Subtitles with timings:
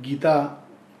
[0.00, 0.40] गीता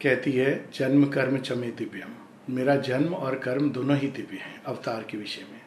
[0.02, 5.04] कहती है, जन्म, कर्म, चमे, दिव्यम। मेरा जन्म और कर्म दोनों ही दिव्य हैं, अवतार
[5.10, 5.60] के विषय में।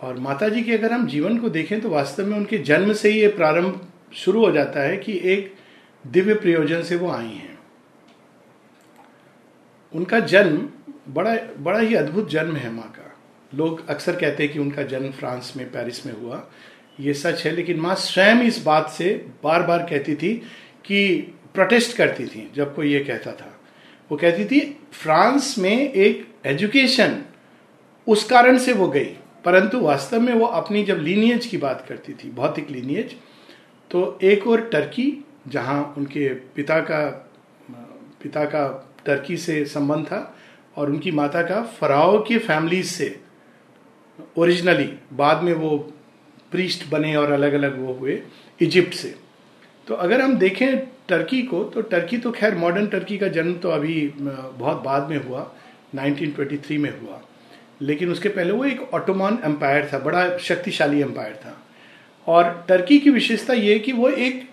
[0.00, 3.10] और माता जी के अगर हम जीवन को देखें तो वास्तव में उनके जन्म से
[3.10, 5.54] ही ये प्रारंभ शुरू हो जाता है कि एक
[6.06, 7.58] दिव्य प्रयोजन से वो आई हैं।
[9.92, 10.68] उनका जन्म
[11.08, 13.16] बड़ा बड़ा ही अद्भुत जन्म है माँ का।
[13.54, 16.50] लोग अक्सर कहते हैं कि उनका जन्म फ्रांस में, पेरिस में हुआ।
[17.00, 20.34] ये सच है, लेकिन माँ स्वयं इस बात से बार बार कहती थी
[20.84, 23.54] कि प्रोटेस्ट करती थी, जब कोई ये कहता था।
[24.10, 24.60] वो कहती थी,
[24.92, 27.16] फ्रांस में एक एजुकेशन,
[28.06, 32.12] उस कारण से वो गई, परंतु वास्तव में वो अपनी जब लीनियज की बात करती
[32.14, 33.14] थी, भौतिक लीनियज
[33.90, 35.12] तो एक और टर्की,
[35.48, 37.06] जहाँ उनके पिता का
[38.22, 38.66] पिता का
[39.06, 40.36] टर्की से संबंध था,
[40.76, 43.08] और उनकी माता का फराओ के फैमिली से
[44.38, 45.76] ओरिजिनली बाद में वो
[46.52, 48.22] प्रीस्ट बने और अलग अलग वो हुए
[48.60, 49.14] इजिप्ट से।
[49.88, 53.70] तो अगर हम देखें टर्की को तो टर्की तो खैर मॉडर्न टर्की का जन्म तो
[53.70, 55.50] अभी बहुत बाद में हुआ
[55.96, 57.20] 1923 में हुआ।
[57.82, 61.56] लेकिन उसके पहले वो एक ऑटोमान एम्पायर था बड़ा शक्तिशाली एम्पायर था।
[62.26, 64.48] और टर्की की विशेषता ये कि वो एक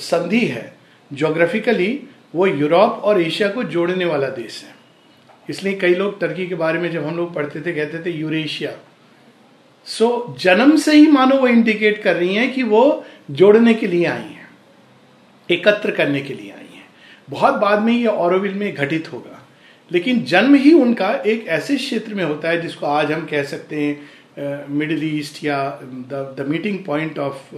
[0.00, 0.72] संधि है।
[1.10, 1.98] जोग्राफिकली
[2.34, 4.74] वो यूरोप और एशिया को जोड़ने वाला देश है।
[5.50, 8.72] इसलिए कई लोग टर्की के बारे में जब हम लोग पढ़ते थे कहते थे यूरेशिया
[9.86, 13.86] सो so, जन्म से ही मानो वो इंडिकेट कर रही हैं कि वो जोड़ने के
[13.86, 14.41] लिए आई हैं।
[15.52, 16.84] एकत्र करने के लिए आई हैं।
[17.30, 19.38] बहुत बाद में ये औरविल में घटित होगा।
[19.90, 23.80] लेकिन जन्म ही उनका एक ऐसे क्षेत्र में होता है जिसको आज हम कह सकते
[23.80, 27.54] हैं मिडिल ईस्ट या the meeting point of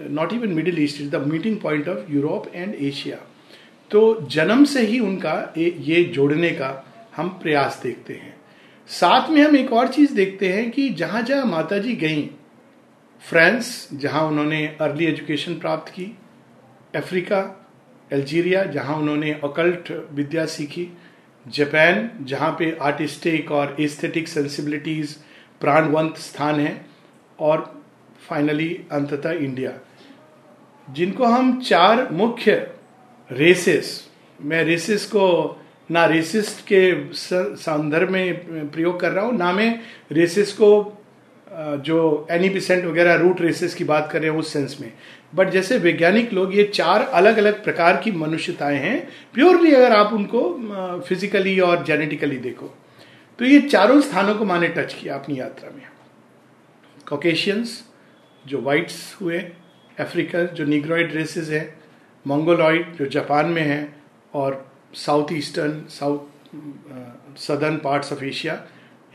[0.00, 3.16] not even Middle East is the meeting point of Europe and Asia
[3.90, 4.00] तो
[4.30, 6.70] जन्म से ही उनका ये जोड़ने का
[7.16, 8.34] हम प्रयास देखते हैं।
[8.90, 12.22] साथ में हम एक और चीज़ देखते हैं कि जहाँ जहाँ माता जी गई,
[13.22, 16.04] फ्रांस, जहाँ उन्होंने अर्ली एजुकेशन प्राप्त की
[16.94, 17.40] अफ्रीका,
[18.10, 20.88] अल्जीरिया, जहाँ उन्होंने अकल्ट विद्या सीखी,
[21.46, 25.16] जापान, जहाँ पे आर्टिस्टिक और एस्थेटिक सेंसिबिलिटीज
[25.60, 26.74] प्राणवंत स्थान है,
[27.38, 27.72] और
[28.28, 29.72] फाइनली अंततः इंडिया
[30.88, 32.54] जिनको हम चार मुख्य
[33.30, 33.88] रेसेस
[34.40, 35.26] मैं रेसिस को
[35.90, 36.82] ना रेसिस्ट के
[37.14, 39.80] संदर्भ में प्रयोग कर रहा हूँ, ना मैं
[40.12, 40.98] रेसिस को
[41.78, 44.92] जो एनी पिसेंट वगैरह रूट रेसेस की बात कर रहे हैं उस सेंस में।
[45.32, 48.98] बट जैसे वैज्ञानिक लोग ये चार अलग अलग प्रकार की मनुष्यताएँ हैं
[49.34, 52.74] प्योरली अगर आप उनको फिजिकली और जेनेटिकली देखो
[53.38, 55.82] तो ये चारों स्थानों को माने टच किया अपनी यात्रा में।
[57.08, 57.82] कॉकेशियंस
[58.44, 59.38] जो वाइट्स हुए
[60.00, 61.62] अफ्रीकन जो निग्रॉइड रेसेस है
[62.26, 63.94] मंगोलॉइड जो जापान में है,
[64.34, 68.60] और south eastern south southern parts of Asia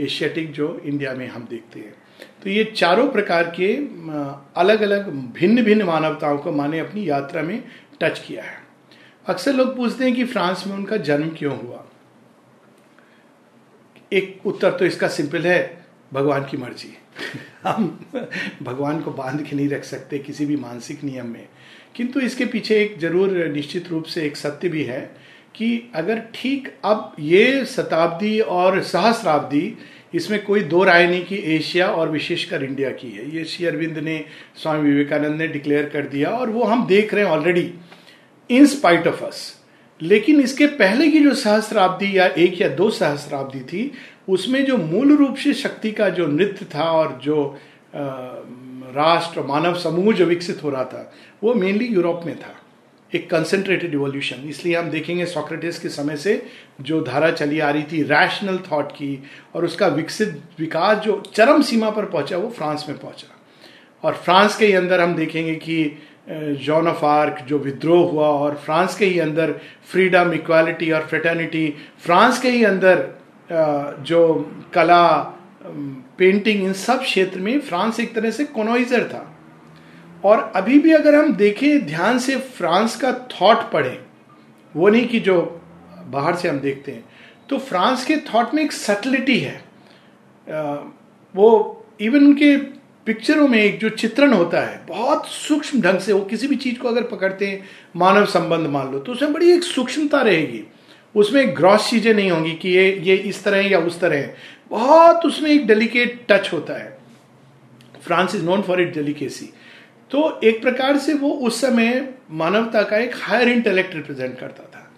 [0.01, 1.93] Asiatic जो इंडिया में हम देखते हैं।
[2.43, 3.73] तो ये चारों प्रकार के
[4.61, 7.63] अलग अलग भिन्न भिन्न मानवताओं को माने अपनी यात्रा में
[8.01, 8.57] टच किया है।
[9.27, 11.83] अक्सर लोग पूछते हैं कि फ्रांस में उनका जन्म क्यों हुआ?
[14.13, 16.97] एक उत्तर तो इसका सिंपल है, भगवान की मर्ज़ी।
[17.63, 17.87] हम
[18.63, 21.47] भगवान को बाँध के नहीं रख सकते किसी भी मानसिक नियम में।
[21.95, 24.99] किंतु इसके पीछे एक ज़रूर निश्चित रूप से एक सत्य भी है
[25.55, 29.77] कि अगर ठीक अब ये शताब्दी और सहस्राब्दी
[30.13, 33.97] इसमें कोई दो राय नहीं कि एशिया और विशेषकर इंडिया की है। ये श्री अरविंद
[33.97, 34.23] ने,
[34.55, 37.73] स्वामी विवेकानंद ने डिक्लेयर कर दिया और वो हम देख रहे हैं already
[38.49, 39.53] in spite of us
[40.01, 43.91] लेकिन इसके पहले की जो सहस्राब्दी या एक या दो सहस्राब्दी थी,
[44.29, 47.59] उसमें जो मूल रूप से शक्ति का जो नृत्य था और जो
[47.95, 51.13] राष्ट्र, मानव समूह जो विकसित हो रहा था,
[51.43, 52.53] वो मेनली यूरोप में था।
[53.11, 56.41] एक कंसेंट्रेटेड इवोल्यूशन इसलिए हम देखेंगे सोक्रेटिस के समय से
[56.81, 59.23] जो धारा चली आ रही थी रैशनल थॉट की,
[59.55, 63.33] और उसका विकसित विकास जो चरम सीमा पर पहुँचा, वो फ्रांस में पहुँचा।
[64.03, 65.97] और फ्रांस के ही अंदर हम देखेंगे कि
[66.63, 69.51] जॉन ऑफ़ आर्क जो विद्रोह हुआ, और फ्रांस के ही अंदर
[69.91, 73.07] फ्रीडम इक्वालिटी और फ्रेटर्निटी फ्रांस के ही अंदर
[74.03, 75.07] जो कला
[76.17, 79.23] पेंटिंग इन सब क्षेत्र में फ्रांस एक तरह से कोनोइजर था।
[80.23, 83.97] और अभी भी अगर हम देखें, ध्यान से फ्रांस का थॉट पढ़ें,
[84.75, 85.41] वो नहीं कि जो
[86.07, 87.03] बाहर से हम देखते हैं
[87.49, 89.61] तो फ्रांस के थॉट में एक सटलिटी है।
[91.35, 92.55] वो इवन उनके
[93.07, 96.79] पिक्चरों में एक जो चित्रण होता है, बहुत सूक्ष्म ढंग से, वो किसी भी चीज़
[96.79, 97.63] को अगर पकड़ते हैं,
[97.95, 100.63] मानव संबंध मान लो तो उसमें बड़ी एक सूक्ष्मता रहेगी।
[101.15, 104.35] उसमें ग्रॉस चीज़ें नहीं होंगी कि ये ये इस तरह है या उस तरह है।
[104.71, 106.97] बहुत उसमें एक डेलिकेट टच होता है।
[108.05, 109.49] France is known for it delicacy
[110.11, 114.91] तो एक प्रकार से वो उस समय मानवता का एक हायर इंटेलेक्ट रिप्रेजेंट करता था।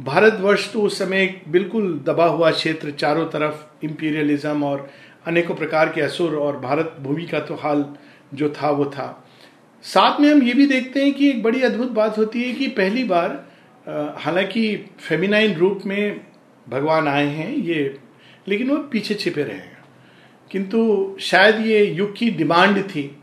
[0.00, 4.90] भारतवर्ष तो उस समय एक बिल्कुल दबा हुआ क्षेत्र, चारों तरफ़ इंपीरियलिज्म और
[5.26, 7.84] अनेकों प्रकार के असुर और भारत भूमि का तो हाल
[8.34, 9.28] जो था, वो था।
[9.82, 12.66] साथ में हम ये भी देखते हैं कि एक बड़ी अद्भुत बात होती है कि
[12.66, 13.44] पहली बार
[14.18, 16.20] हालाँकि फेमिनाइन रूप में
[16.68, 17.98] भगवान आए हैं ये,
[18.48, 19.78] लेकिन वो पीछे छिपे रहे हैं।
[20.50, 23.17] किंतु शायद ये युग की डिमांड थी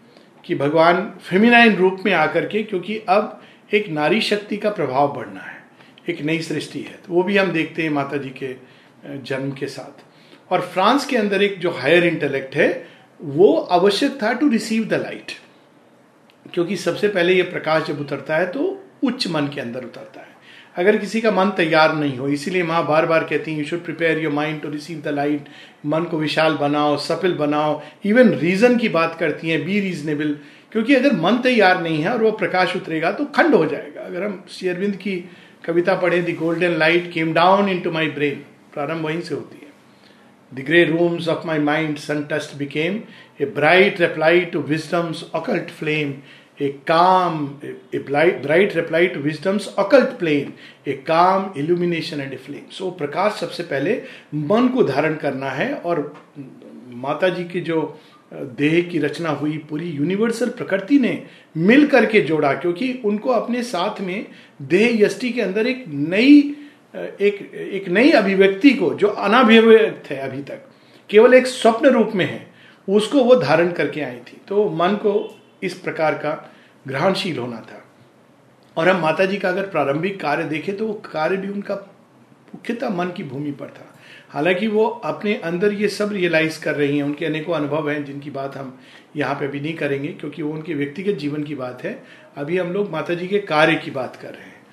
[0.45, 3.41] कि भगवान फेमिनाइन रूप में आकर के, क्योंकि अब
[3.73, 5.63] एक नारी शक्ति का प्रभाव बढ़ना है,
[6.09, 8.55] एक नई सृष्टि है। तो वो भी हम देखते हैं माता जी के
[9.05, 10.03] जन्म के साथ।
[10.51, 12.87] और फ्रांस के अंदर एक जो हायर इंटेलेक्ट है,
[13.19, 15.31] वो आवश्यक था टू रिसीव द लाइट
[16.53, 18.63] क्योंकि सबसे पहले ये प्रकाश जब उतरता है तो
[19.03, 20.34] उच्च मन के अंदर उतरता है।
[20.75, 23.83] अगर किसी का मन तैयार नहीं हो, इसीलिए माँ बार बार कहती हैं you should
[23.83, 25.47] prepare your mind to receive the light
[25.85, 30.35] मन को विशाल बनाओ, सफल बनाओ। इवन रीजन की बात करती हैं बी रीजनेबल
[30.71, 34.23] क्योंकि अगर मन तैयार नहीं है और वो प्रकाश उतरेगा तो खंड हो जाएगा। अगर
[34.23, 35.17] हम शेरविंद की
[35.65, 38.43] कविता पढ़े the golden light came down into my brain
[38.73, 39.73] प्रारंभ वहीं से होती है।
[40.51, 42.99] The grey rooms of my mind sun touched became
[43.41, 46.13] a bright reply to wisdom's occult flame
[46.57, 47.59] a calm,
[47.93, 50.55] a bright reply to wisdom's occult plane,
[50.85, 52.67] a calm illumination and a flame.
[52.71, 54.01] So प्रकाश सबसे पहले
[54.33, 56.13] मन को धारण करना है और
[56.95, 57.81] माता जी की जो
[58.33, 61.21] देह की रचना हुई पूरी यूनिवर्सल प्रकृति ने
[61.57, 64.25] मिल करके जोड़ा क्योंकि उनको अपने साथ में
[64.61, 66.39] देह यष्टि के अंदर एक नई
[66.95, 67.39] एक
[67.73, 70.65] एक नई अभिव्यक्ति को जो अनाभिव्यक्त है अभी तक
[71.09, 72.45] केवल एक स्वप्न रूप में है
[72.87, 75.13] उसको वो धारण करके आई थी तो मन को
[75.63, 76.51] इस प्रकार का
[76.87, 77.83] ग्रहणशील होना था।
[78.77, 81.75] और हम माता जी का अगर प्रारंभिक कार्य देखें तो वो कार्य भी उनका
[82.55, 83.93] मुख्यतः मन की भूमि पर था।
[84.29, 88.31] हालाँकि वो अपने अंदर ये सब रियलाइज़ कर रही हैं, उनके अनेकों अनुभव हैं, जिनकी
[88.31, 88.79] बात हम
[89.15, 92.03] यहाँ पे भी नहीं करेंगे, क्योंकि वो उनके व्यक्तिगत जीवन की बात है।
[92.37, 94.63] अभी हम लोग माता जी के कार्य की बात कर रहे हैं।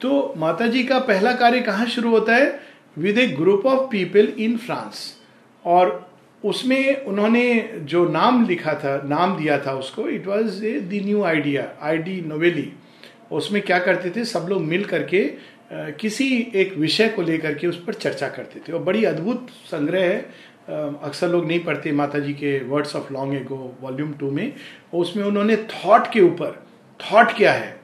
[0.00, 2.60] तो माता जी का पहला कार्य कहाँ शुरू होता है?
[2.98, 5.20] With a group of people in France
[5.64, 6.13] और
[6.44, 7.44] उसमें उन्होंने
[7.82, 12.20] जो नाम लिखा था, नाम दिया था उसको it was the new idea आई डी
[12.26, 12.72] नोवेली
[13.32, 15.24] उसमें क्या करते थे, सब लोग मिल करके
[16.00, 20.02] किसी एक विषय को लेकर के उस पर चर्चा करते थे। और बड़ी अद्भुत संग्रह
[20.02, 20.18] है।
[20.68, 24.52] अक्सर लोग नहीं पढ़ते माता जी के words of long ago volume two में।
[24.94, 26.62] उसमें उन्होंने थॉट के ऊपर
[27.00, 27.76] थॉट क्या है?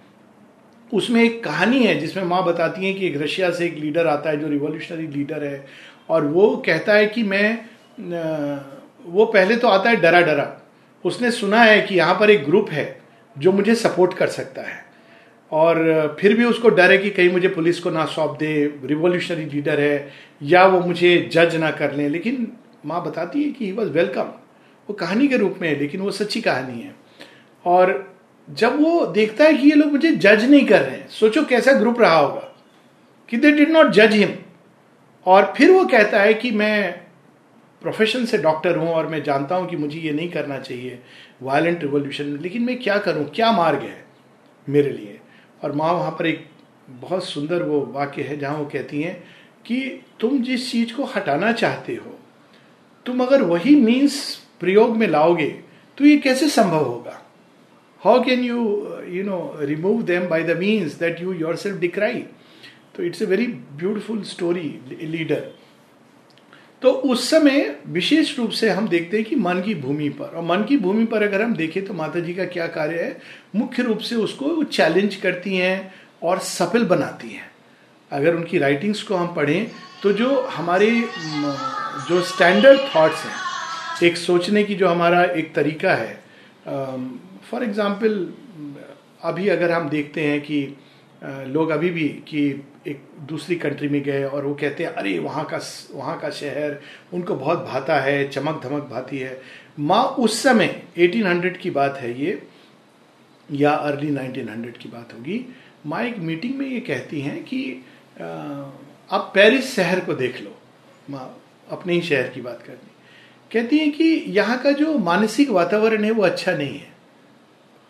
[0.93, 4.31] उसमें एक कहानी है जिसमें माँ बताती हैं कि एक रशिया से एक लीडर आता
[4.31, 5.67] है जो रिवोल्यूशनरी लीडर है।
[6.09, 7.59] और वो कहता है कि मैं
[8.01, 10.47] वो पहले तो आता है डरा डरा।
[11.05, 13.01] उसने सुना है कि यहाँ पर एक ग्रुप है
[13.37, 14.85] जो मुझे सपोर्ट कर सकता है।
[15.53, 19.45] और फिर भी उसको डर है कि कहीं मुझे पुलिस को ना सौंप दे, रिवोल्यूशनरी
[19.45, 20.11] लीडर है,
[20.43, 22.47] या वो मुझे जज ना कर लें। लेकिन
[22.87, 24.33] माँ बताती है कि ही वॉज़ वेलकम
[24.89, 26.95] वो कहानी के रूप में है, लेकिन वो सच्ची कहानी है।
[27.65, 28.15] और
[28.49, 31.73] जब वो देखता है कि ये लोग मुझे जज नहीं कर रहे हैं, सोचो कैसा
[31.73, 32.49] ग्रुप रहा होगा,
[33.29, 34.35] कि दे डिड नॉट जज हिम
[35.27, 37.01] और फिर वो कहता है कि मैं
[37.83, 40.99] प्रोफेशन से डॉक्टर हूँ और मैं जानता हूँ कि मुझे ये नहीं करना चाहिए
[41.43, 43.25] वायलेंट रिवोल्यूशन लेकिन मैं क्या करूँ?
[43.25, 44.05] क्या मार्ग है
[44.67, 45.19] मेरे लिए?
[45.63, 46.45] और माँ वहाँ पर एक
[46.91, 49.15] बहुत सुंदर वो वाक्य है जहाँ वो कहती हैं
[49.67, 49.81] कि
[50.21, 52.19] तुम जिस चीज़ को हटाना चाहते हो,
[53.07, 55.49] तुम अगर वही मीन्स प्रयोग में लाओगे
[55.99, 57.21] तो ये कैसे संभव होगा?
[58.03, 58.59] How can you
[59.09, 62.25] you know remove them by the means that you yourself decry
[62.97, 64.69] तो it's a very beautiful story
[65.03, 65.51] leader
[66.83, 70.45] तो उस समय विशेष रूप से हम देखते हैं कि मन की भूमि पर, और
[70.45, 73.17] मन की भूमि पर अगर हम देखें तो माता जी का क्या कार्य है?
[73.57, 75.93] मुख्य रूप से उसको चैलेंज करती हैं
[76.23, 77.51] और सफल बनाती हैं।
[78.11, 79.71] अगर उनकी राइटिंग्स को हम पढ़ें
[80.03, 80.91] तो जो हमारे
[82.09, 83.33] जो स्टैंडर्ड थॉट्स हैं,
[84.03, 86.19] एक सोचने की जो हमारा एक तरीका है
[87.51, 88.27] फॉर एग्ज़ाम्पल
[89.23, 90.63] अभी अगर हम देखते हैं कि
[91.23, 92.51] लोग अभी भी कि
[92.87, 95.61] एक दूसरी कंट्री में गए और वो कहते हैं, अरे, वहाँ का
[95.95, 96.81] वहाँ का शहर,
[97.15, 99.41] उनको बहुत भाता है चमक धमक भाती है।
[99.79, 102.43] माँ, उस समय 1800 की बात है ये,
[103.53, 105.55] या अर्ली 1900 की बात होगी।
[105.87, 107.85] माँ, एक मीटिंग में ये कहती हैं कि
[109.11, 110.57] आप पेरिस शहर को देख लो।
[111.11, 112.91] माँ, अपने ही शहर की बात करनी
[113.53, 116.91] कहती हैं कि यहाँ का जो मानसिक वातावरण है, वो अच्छा नहीं है।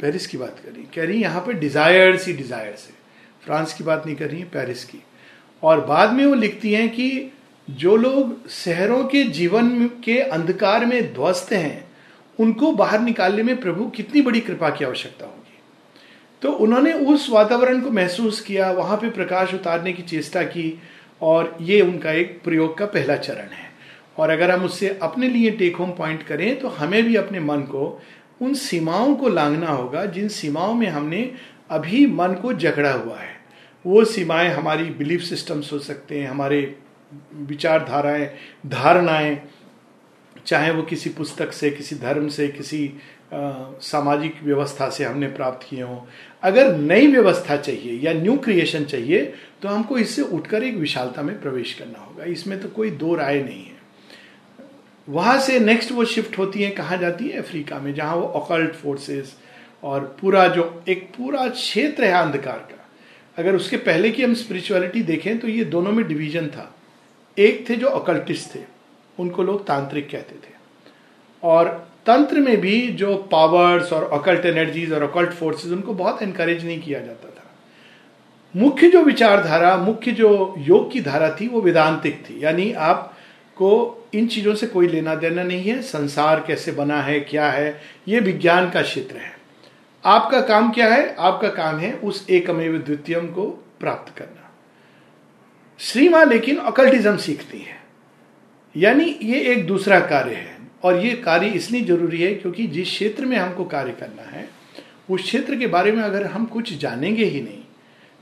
[0.00, 2.99] पेरिस की बात करी कह रही यहाँ पर डिजायर्स ही डिजायर्स है।
[3.44, 5.02] फ्रांस की बात नहीं कर रही है, पेरिस की।
[5.62, 7.32] और बाद में वो लिखती हैं कि
[7.68, 11.84] जो लोग शहरों के जीवन के अंधकार में ध्वस्त हैं,
[12.38, 15.58] उनको बाहर निकालने में प्रभु कितनी बड़ी कृपा की आवश्यकता होगी।
[16.42, 20.78] तो उन्होंने उस वातावरण को महसूस किया, वहाँ पे प्रकाश उतारने की चेष्टा की,
[21.22, 23.68] और ये उनका एक प्रयोग का पहला चरण है।
[24.18, 27.60] और अगर हम उससे अपने लिए टेक होम पॉइंट करें तो हमें भी अपने मन
[27.62, 28.02] को
[28.40, 31.30] उन सीमाओं को लांगना होगा, जिन सीमाओं में हमने
[31.70, 33.38] अभी मन को जकड़ा हुआ है।
[33.84, 36.76] वो सीमाएँ हमारी बिलीफ सिस्टम्स हो सकते हैं, हमारे
[37.34, 38.30] विचारधाराएँ,
[38.66, 39.40] धारणाएँ,
[40.46, 42.92] चाहे वो किसी पुस्तक से, किसी धर्म से, किसी
[43.32, 45.98] सामाजिक व्यवस्था से हमने प्राप्त किए हों।
[46.42, 49.22] अगर नई व्यवस्था चाहिए या न्यू क्रिएशन चाहिए
[49.62, 53.42] तो हमको इससे उठकर एक विशालता में प्रवेश करना होगा। इसमें तो कोई दो राय
[53.42, 53.78] नहीं है।
[55.08, 57.38] वहाँ से नेक्स्ट वो शिफ्ट होती है, कहाँ जाती है?
[57.38, 59.36] अफ्रीका में, जहाँ वो ऑकल्ट फोर्सेस
[59.82, 62.88] और पूरा जो, एक पूरा क्षेत्र है अंधकार का।
[63.38, 66.74] अगर उसके पहले की हम स्पिरिचुअलिटी देखें तो ये दोनों में डिवीज़न था।
[67.38, 68.60] एक थे जो अकल्टिस्ट थे,
[69.18, 70.52] उनको लोग तांत्रिक कहते थे।
[71.42, 76.64] और तंत्र में भी जो पावर्स और अकल्ट एनर्जीज और अकल्ट फोर्सेस उनको बहुत एनकरेज
[76.64, 77.44] नहीं किया जाता था।
[78.56, 84.26] मुख्य जो विचारधारा, मुख्य जो योग की धारा थी, वो वेदांतिक थी। यानी आपको इन
[84.26, 88.70] चीज़ों से कोई लेना देना नहीं है। संसार कैसे बना है, क्या है, ये विज्ञान
[88.70, 89.39] का क्षेत्र है।
[90.04, 91.14] आपका काम क्या है?
[91.18, 93.46] आपका काम है उस एकमेव द्वितीयम को
[93.80, 94.50] प्राप्त करना।
[95.80, 97.78] श्रीमा लेकिन अकल्टिज्म सीखती है।
[98.76, 103.24] यानी ये एक दूसरा कार्य है और ये कार्य इसलिए ज़रूरी है क्योंकि जिस क्षेत्र
[103.24, 104.48] में हमको कार्य करना है,
[105.10, 107.62] उस क्षेत्र के बारे में अगर हम कुछ जानेंगे ही नहीं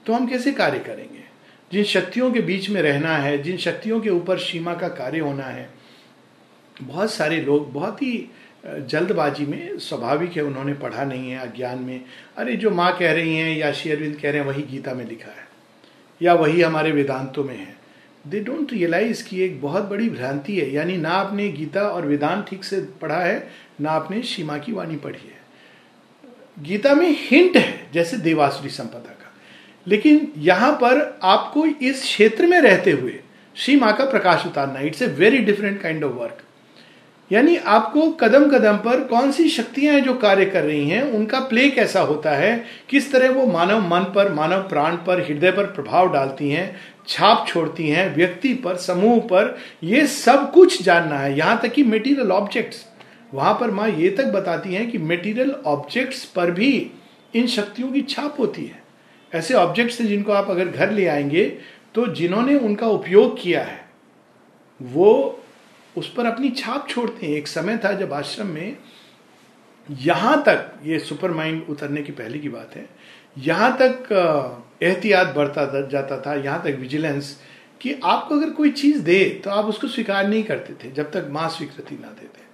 [0.06, 1.24] तो हम कैसे कार्य करेंगे?
[1.72, 5.44] जिन शक्तियों के बीच में रहना है, जिन शक्तियों के ऊपर सीमा का कार्य होना
[5.44, 5.68] है,
[6.82, 8.30] बहुत सारे लोग, बहुत ही
[8.66, 12.04] जल्दबाजी में स्वाभाविक है, उन्होंने पढ़ा नहीं है, अज्ञान में।
[12.36, 15.30] अरे, जो माँ कह रही हैं या शेयरविंद कह रहे हैं, वही गीता में लिखा
[15.30, 15.48] है।
[16.22, 17.76] या वही हमारे वेदांतों में है।
[18.26, 22.46] दे डोंट रियलाइज़ की एक बहुत बड़ी भ्रांति है, यानी ना आपने गीता और वेदांत
[22.48, 23.50] ठीक से पढ़ा है,
[23.80, 25.38] ना आपने सीमा की वाणी पढ़ी है।
[26.64, 29.34] गीता में हिंट है, जैसे देवासुरी संपदा का।
[29.86, 33.20] लेकिन यहाँ पर आपको इस क्षेत्र में रहते हुए
[33.56, 36.42] श्री माँ का प्रकाश उतारना it's a very different kind of work
[37.30, 41.40] यानी आपको कदम कदम पर कौन सी शक्तियाँ हैं जो कार्य कर रही हैं, उनका
[41.40, 45.64] प्ले कैसा होता है, किस तरह वो मानव मन पर, मानव प्राण पर, हृदय पर
[45.72, 46.76] प्रभाव डालती हैं,
[47.08, 51.82] छाप छोड़ती हैं, व्यक्ति पर, समूह पर, ये सब कुछ जानना है। यहाँ तक कि
[51.84, 52.84] मेटीरियल ऑब्जेक्ट्स
[53.32, 56.70] वहाँ पर माँ ये तक बताती हैं कि मेटीरियल ऑब्जेक्ट्स पर भी
[57.34, 58.82] इन शक्तियों की छाप होती है।
[59.32, 61.44] ऐसे ऑब्जेक्ट्स हैं जिनको आप अगर घर ले आएँगे
[61.94, 63.80] तो जिन्होंने उनका उपयोग किया है,
[64.80, 65.40] वो
[65.98, 68.76] उस पर अपनी छाप छोड़ते हैं। एक समय था जब आश्रम में
[69.88, 72.88] यहाँ तक, ये सुपर माइंड उतरने की पहले की बात है,
[73.36, 74.08] यहाँ तक
[74.82, 77.38] एहतियात बढ़ता जाता था, यहाँ तक विजिलेंस
[77.80, 81.28] कि आपको अगर कोई चीज़ दे तो आप उसको स्वीकार नहीं करते थे, जब तक
[81.30, 82.46] माँ स्वीकृति ना देते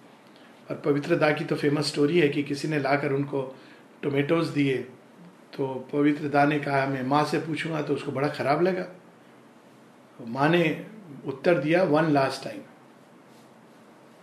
[0.71, 3.43] और पवित्र दा की तो फ़ेमस स्टोरी है कि किसी ने लाकर उनको
[4.03, 4.77] टोमेटोज दिए
[5.53, 8.87] तो पवित्र दा ने कहा, मैं माँ से पूछूँगा तो उसको बड़ा खराब लगा।
[10.19, 10.65] माँ ने
[11.27, 12.61] उत्तर दिया वन लास्ट टाइम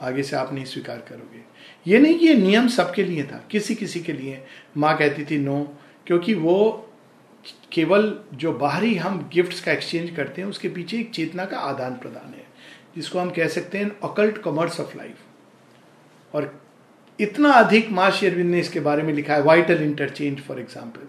[0.02, 1.44] आगे से आप नहीं स्वीकार करोगे।
[1.86, 4.42] ये नहीं कि ये नियम सबके लिए था, किसी किसी के लिए।
[4.78, 5.78] माँ कहती थी, नो,
[6.08, 6.88] क्योंकि वो
[7.74, 11.96] केवल जो बाहरी हम गिफ्ट्स का एक्सचेंज करते हैं, उसके पीछे एक चेतना का आदान
[11.96, 12.46] प्रदान है,
[12.96, 16.54] जिसको हम कह सकते हैं अकल्ट कॉमर्स ऑफ़ लाइफ और
[17.20, 21.08] इतना अधिक माँ शेरविंद ने इसके बारे में लिखा है वाइटल इंटरचेंज फॉर एग्ज़ाम्पल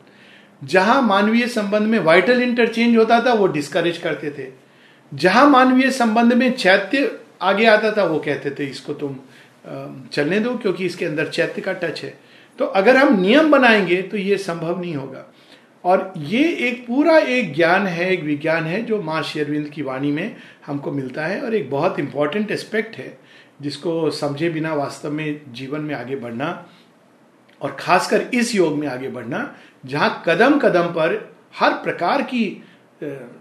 [0.62, 4.46] जहाँ मानवीय संबंध में वाइटल इंटरचेंज होता था, वो डिस्करेज करते थे।
[5.12, 7.10] जहाँ मानवीय संबंध में चैत्य
[7.42, 9.16] आगे आता था, वो कहते थे, इसको तुम
[10.12, 12.14] चलने दो क्योंकि इसके अंदर चैत्य का टच है।
[12.58, 15.24] तो अगर हम नियम बनाएँगे तो ये संभव नहीं होगा।
[15.84, 20.10] और ये एक पूरा एक ज्ञान है, एक विज्ञान है, जो माँ शेरविंद की वाणी
[20.12, 23.16] में हमको मिलता है और एक बहुत इंपॉर्टेंट एस्पेक्ट है,
[23.62, 26.66] जिसको समझे बिना वास्तव में जीवन में आगे बढ़ना
[27.60, 29.54] और खासकर इस योग में आगे बढ़ना,
[29.86, 31.20] जहाँ कदम कदम पर
[31.54, 32.62] हर प्रकार की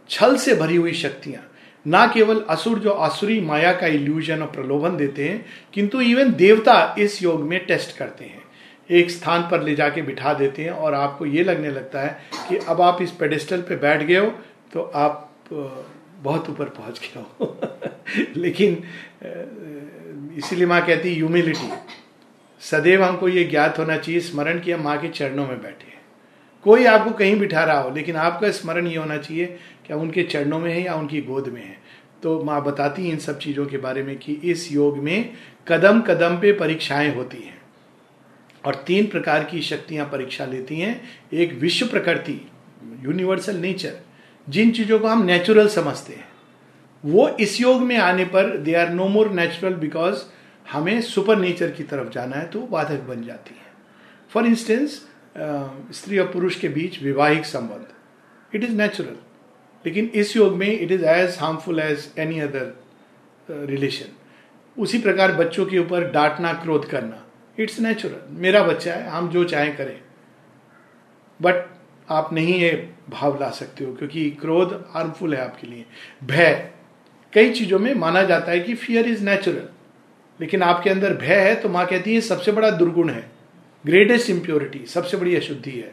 [0.10, 1.44] छल से भरी हुई शक्तियाँ
[1.86, 6.96] ना केवल असुर जो आसुरी माया का इल्यूजन और प्रलोभन देते हैं, किंतु इवन देवता
[7.00, 8.42] इस योग में टेस्ट करते हैं।
[8.90, 12.20] एक स्थान पर ले जाके बिठा देते हैं और आपको ये लगने लगता है
[12.50, 14.28] कि अब आप इस पेडिस्टल पे बैठ गए हो
[14.74, 15.30] तो आप
[16.24, 17.58] बहुत ऊपर पहुँच गए हो।
[18.42, 18.84] लेकिन
[20.38, 21.72] इसीलिए माँ कहती ह्यूमिलिटी
[22.62, 25.91] सदैव हमको ये ज्ञात होना चाहिए, स्मरण किया माँ के चरणों में बैठे।
[26.64, 29.46] कोई आपको कहीं बिठा रहा हो, लेकिन आपका स्मरण ये होना चाहिए
[29.88, 31.78] कि उनके चरणों में है या उनकी गोद में है।
[32.24, 35.34] तो माँ बताती इन सब चीज़ों के बारे में कि इस योग में
[35.68, 37.62] कदम कदम पे परीक्षाएँ होती हैं।
[38.66, 41.02] और तीन प्रकार की शक्तियाँ परीक्षा लेती हैं।
[41.34, 42.40] एक विश्व प्रकृति
[43.04, 44.00] यूनिवर्सल नेचर
[44.50, 46.28] जिन चीज़ों को हम नेचुरल समझते हैं।
[47.04, 50.24] वो इस योग में आने पर they are no more natural because
[50.72, 53.72] हमें सुपर नेचर की तरफ़ जाना है तो बाधक बन जाती है।
[54.32, 59.16] फॉर इंस्टेंस स्त्री और पुरुष के बीच विवाहिक संबंध। इट इज़ नेचुरल
[59.86, 64.18] लेकिन इस योग में it is as harmful as any other relation
[64.78, 67.24] उसी प्रकार बच्चों के ऊपर डांटना, क्रोध करना।
[67.58, 70.00] इट्स नेचुरल मेरा बच्चा है, हम जो चाहें करें।
[71.40, 71.66] बट
[72.08, 75.86] आप नहीं ये भाव ला सकते हो, क्योंकि क्रोध हार्मफुल है आपके लिए।
[76.24, 76.72] भय।
[77.34, 79.68] कई चीज़ों में माना जाता है कि फियर इज़ नेचुरल
[80.40, 83.31] लेकिन आपके अंदर भय है तो माँ कहती है सबसे बड़ा दुर्गुण है।
[83.86, 85.92] ग्रेटेस्ट इम्प्योरिटी सबसे बड़ी अशुद्धि है।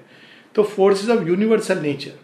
[0.54, 2.18] तो फोर्सेस ऑफ़ यूनिवर्सल नेचर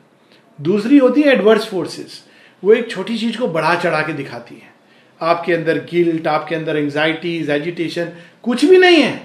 [0.59, 2.23] दूसरी होती है एडवर्स फोर्सेस
[2.63, 4.73] वो एक छोटी चीज़ को बढ़ा चढ़ा के दिखाती है।
[5.21, 9.21] आपके अंदर गिल्ट आपके अंदर एंग्जाइटीज एजिटेशन कुछ भी नहीं है।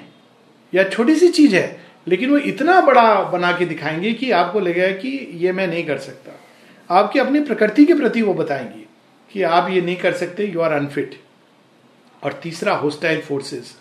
[0.74, 4.92] या छोटी सी चीज़ है, लेकिन वो इतना बड़ा बना के दिखाएँगे कि आपको लगेगा
[4.92, 6.40] कि ये मैं नहीं कर सकता।
[6.90, 8.86] आपकी अपनी प्रकृति के प्रति वो बताएँगे
[9.32, 11.20] कि आप ये नहीं कर सकते यू आर अनफिट
[12.24, 13.76] और तीसरा hostile forces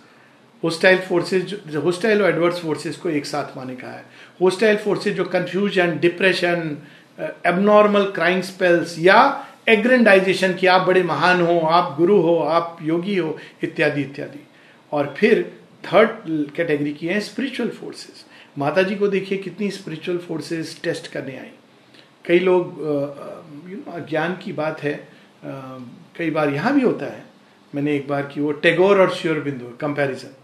[0.63, 4.05] hostile forces hostile और एडवर्स फोर्सेज को एक साथ माने कहा है।
[4.41, 6.77] होस्टाइल फोर्सेज जो confusion depression
[7.47, 9.21] abnormal crime spells या
[9.69, 14.47] एग्रेंडाइजेशन कि आप बड़े महान हो, आप गुरु हो, आप योगी हो, इत्यादि इत्यादि।
[14.93, 15.43] और फिर
[15.85, 16.09] थर्ड
[16.57, 18.25] कैटेगरी की है स्पिरिचुअल फोर्सेस
[18.59, 21.51] माता जी को देखिए कितनी स्पिरिचुअल फोर्सेस टेस्ट करने आई।
[22.25, 22.79] कई लोग
[23.71, 24.95] यू नो ज्ञान की बात है।
[25.45, 27.25] कई बार यहाँ भी होता है।
[27.73, 30.35] मैंने एक बार की वो टेगोर और श्योर बिंदु कंपैरिजन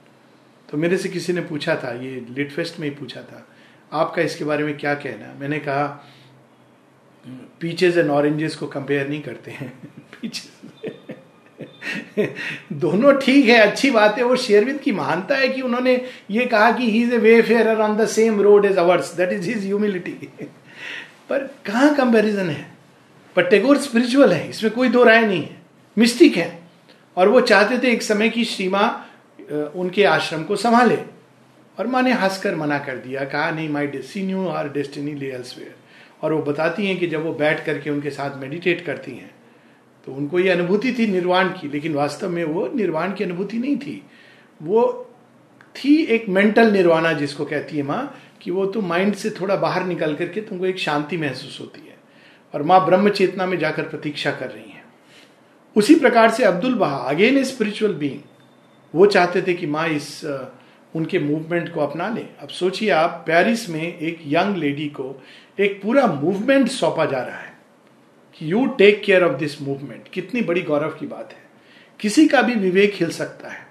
[0.75, 3.47] तो मेरे से किसी ने पूछा था, ये लिट फेस्ट में ही पूछा था,
[3.93, 5.35] आपका इसके बारे में क्या कहना?
[5.41, 6.05] मैंने कहा
[7.61, 9.73] पीचेज एंड ऑरेंजेस को कंपेयर नहीं करते हैं।
[10.23, 10.49] पीचेज
[12.73, 16.73] दोनों ठीक है, अच्छी बात है, वो शेरविंद की महानता है कि उन्होंने ये कहा
[16.73, 20.29] कि he is a wayfarer on the same road as ours that is his humility
[21.31, 22.73] पर कहा कंपैरिजन है?
[23.37, 25.63] पर टेगोर स्पिरिचुअल है, इसमें कोई दो राय नहीं है।
[25.99, 26.59] मिस्टिक है।
[27.17, 29.04] और वो चाहते थे एक समय की श्रीमा
[29.51, 30.99] उनके आश्रम को संभाले
[31.79, 35.75] और माँ ने हंसकर मना कर दिया, कहा, नहीं my destiny our destiny lay elsewhere
[36.23, 39.31] और वो बताती हैं कि जब वो बैठ करके उनके साथ मेडिटेट करती हैं
[40.07, 43.77] तो उनको ये अनुभूति थी निर्वाण की, लेकिन वास्तव में वो निर्वाण की अनुभूति नहीं
[43.77, 44.03] थी।
[44.61, 45.11] वो
[45.77, 49.85] थी एक मेंटल निर्वाणा जिसको कहती है माँ, कि वो तो माइंड से थोड़ा बाहर
[49.85, 51.97] निकल करके तुमको एक शांति महसूस होती है।
[52.55, 54.83] और माँ ब्रह्म चेतना में जाकर प्रतीक्षा कर रही है।
[55.77, 58.21] उसी प्रकार से अब्दुल बहा अगेन ए स्पिरिचुअल बींग
[58.95, 60.25] वो चाहते थे कि माँ इस
[60.97, 65.23] उनके मूवमेंट को अपना लें। अब सोचिए आप पेरिस में एक यंग लेडी को
[65.61, 67.53] एक पूरा मूवमेंट सौंपा जा रहा है
[68.37, 71.43] कि you take care of this movement कितनी बड़ी गौरव की बात है।
[72.01, 73.67] किसी का भी विवेक हिल सकता है।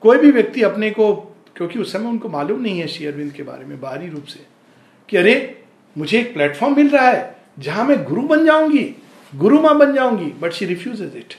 [0.00, 1.14] कोई भी व्यक्ति अपने को,
[1.56, 4.40] क्योंकि उस समय उनको मालूम नहीं है शेयरविंद के बारे में, बाहरी रूप से,
[5.08, 5.62] कि अरे,
[5.98, 8.94] मुझे एक प्लेटफॉर्म मिल रहा है, जहाँ मैं गुरु बन जाऊँगी,
[9.32, 11.34] गुरु माँ बन जाऊँगी but she refuse it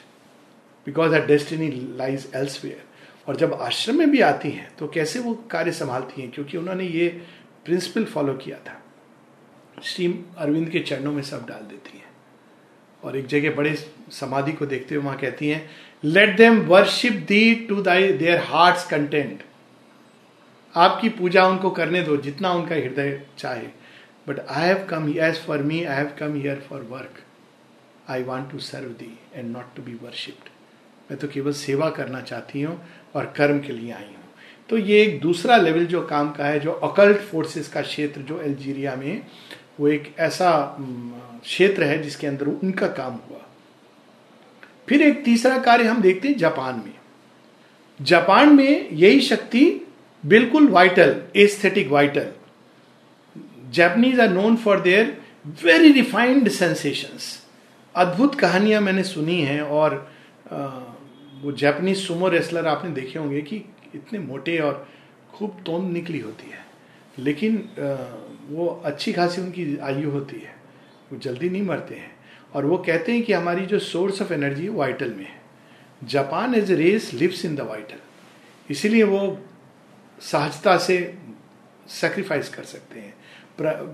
[0.85, 1.67] because her destiny
[1.97, 2.83] lies elsewhere
[3.27, 6.31] और जब आश्रम में भी आती हैं तो कैसे वो कार्य संभालती हैं?
[6.31, 7.07] क्योंकि उन्होंने ये
[7.65, 8.81] प्रिंसिपल फॉलो किया था।
[9.83, 12.05] श्री अरविंद के चरणों में सब डाल देती हैं।
[13.03, 13.75] और एक जगह बड़े
[14.11, 15.69] समाधि को देखते हुए वहाँ कहती हैं
[16.03, 19.43] let them worship thee to thy their heart content
[20.75, 23.67] आपकी पूजा उनको करने दो, जितना उनका हृदय चाहे।
[24.27, 27.23] But I have come as for me I have come here for work
[28.09, 30.49] I want to serve thee and not to be worshipped
[31.09, 32.79] मैं तो केवल सेवा करना चाहती हूँ
[33.17, 34.15] और कर्म के लिए आई हूँ।
[34.69, 38.37] तो ये एक दूसरा लेवल जो काम का है जो अकल्ट फोर्सेस का क्षेत्र जो
[38.37, 39.21] अल्जीरिया में
[39.79, 40.51] वो एक ऐसा
[41.43, 43.41] क्षेत्र है जिसके अंदर उनका काम हुआ।
[44.87, 46.93] फिर एक तीसरा कार्य हम देखते हैं जापान में।
[47.99, 49.65] जापान में यही शक्ति
[50.23, 52.27] बिल्कुल vital aesthetic vital
[53.73, 55.17] Japanese are known for their
[55.63, 57.31] very refined sensations
[57.95, 59.95] अद्भुत कहानियाँ मैंने सुनी हैं और
[60.51, 60.57] आ,
[61.41, 63.55] वो जैपनीज सुमो रेसलर आपने देखे होंगे कि
[63.95, 64.87] इतने मोटे और
[65.33, 66.65] खूब तोंद निकली होती है।
[67.19, 67.57] लेकिन
[68.49, 70.55] वो अच्छी खासी उनकी आयु होती है।
[71.11, 72.15] वो जल्दी नहीं मरते हैं।
[72.53, 75.41] और वो कहते हैं कि हमारी जो सोर्स ऑफ़ एनर्जी है वाइटल में है।
[76.03, 77.99] Japan as a race lives in the vital
[78.69, 79.39] इसीलिए वो
[80.21, 80.97] सहजता से
[81.89, 83.13] सेक्रीफाइस कर सकते हैं।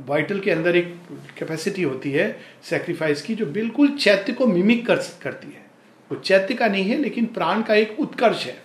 [0.08, 0.96] वाइटल के अंदर एक
[1.38, 5.63] कैपेसिटी होती है सेक्रीफाइस की, जो बिल्कुल चैत्य को मिमिक कर, करती है।
[6.14, 8.58] वो चैत्य का नहीं है, लेकिन प्राण का एक उत्कर्ष है।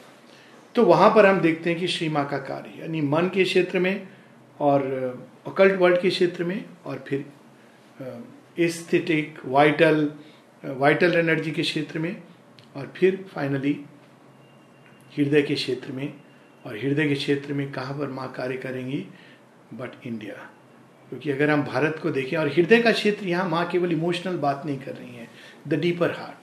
[0.75, 3.79] तो वहाँ पर हम देखते हैं कि श्री माँ का कार्य, यानी मन के क्षेत्र
[3.79, 4.09] में
[4.61, 4.83] और
[5.47, 7.25] अकल्ट वर्ल्ड के क्षेत्र में और फिर
[8.59, 10.11] एस्थेटिक वाइटल
[10.63, 12.17] वाइटल एनर्जी के क्षेत्र में
[12.77, 13.73] और फिर फाइनली
[15.13, 16.13] हृदय के क्षेत्र में
[16.65, 19.05] और हृदय के क्षेत्र में कहाँ पर माँ कार्य करेंगी?
[19.75, 20.35] बट इंडिया
[21.09, 24.63] क्योंकि अगर हम भारत को देखें, और हृदय का क्षेत्र यहाँ माँ केवल इमोशनल बात
[24.67, 25.29] नहीं कर रही है
[25.69, 26.38] द डीपर हार्ट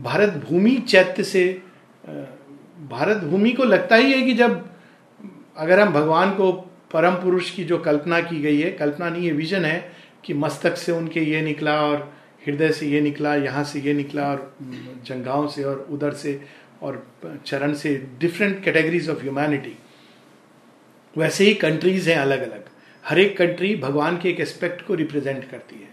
[0.00, 1.44] भारत भूमि चैत्य से
[2.90, 4.68] भारत भूमि को लगता ही है कि जब
[5.56, 6.52] अगर हम भगवान को
[6.92, 9.92] परम पुरुष की जो कल्पना की गई है कल्पना नहीं है विजन है
[10.24, 12.12] कि मस्तक से उनके ये निकला और
[12.46, 14.54] हृदय से ये निकला, यहाँ से ये निकला और
[15.06, 16.40] जंगाओं से और उधर से
[16.82, 17.06] और
[17.46, 19.76] चरण से डिफरेंट कैटेगरीज ऑफ़ ह्यूमैनिटी
[21.16, 22.64] वैसे ही कंट्रीज़ हैं अलग अलग
[23.04, 25.88] हर एक कंट्री भगवान के एक एस्पेक्ट को रिप्रेजेंट करती है।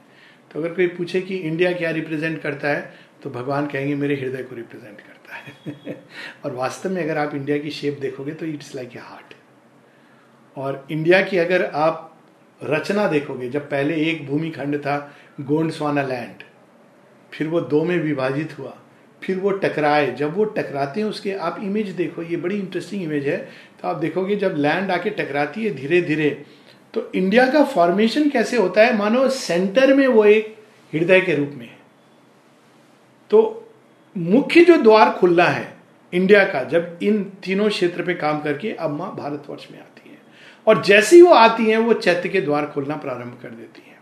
[0.51, 4.43] तो अगर कोई पूछे कि इंडिया क्या रिप्रेजेंट करता है तो भगवान कहेंगे, मेरे हृदय
[4.43, 6.03] को रिप्रेजेंट करता है।
[6.45, 9.33] और वास्तव में अगर आप इंडिया की शेप देखोगे तो इट्स लाइक ए हार्ट
[10.55, 12.11] और इंडिया की अगर आप
[12.63, 16.43] रचना देखोगे, जब पहले एक भूमि खंड था गोंडस्वाना लैंड
[17.33, 18.77] फिर वो दो में विभाजित हुआ,
[19.23, 23.27] फिर वो टकराए। जब वो टकराते हैं, उसके आप इमेज देखो, ये बड़ी इंटरेस्टिंग इमेज
[23.27, 23.37] है।
[23.81, 26.29] तो आप देखोगे, जब लैंड आके टकराती है धीरे धीरे
[26.93, 28.97] तो इंडिया का फॉर्मेशन कैसे होता है?
[28.97, 30.55] मानो सेंटर में वो एक
[30.93, 31.74] हृदय के रूप में
[33.35, 33.69] तो
[34.17, 35.77] मुख्य जो द्वार खुला है
[36.13, 40.17] इंडिया का, जब इन तीनों क्षेत्र पे काम करके अब माँ भारतवर्ष में आती है।
[40.67, 43.97] और जैसी वो आती हैं, वो चैत्य के द्वार खोलना प्रारंभ कर देती हैं।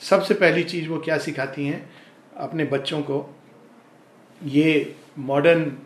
[0.00, 1.90] सबसे पहली चीज़ वो क्या सिखाती हैं?
[2.36, 3.36] अपने बच्चों को,
[4.44, 5.76] ये मॉडर्न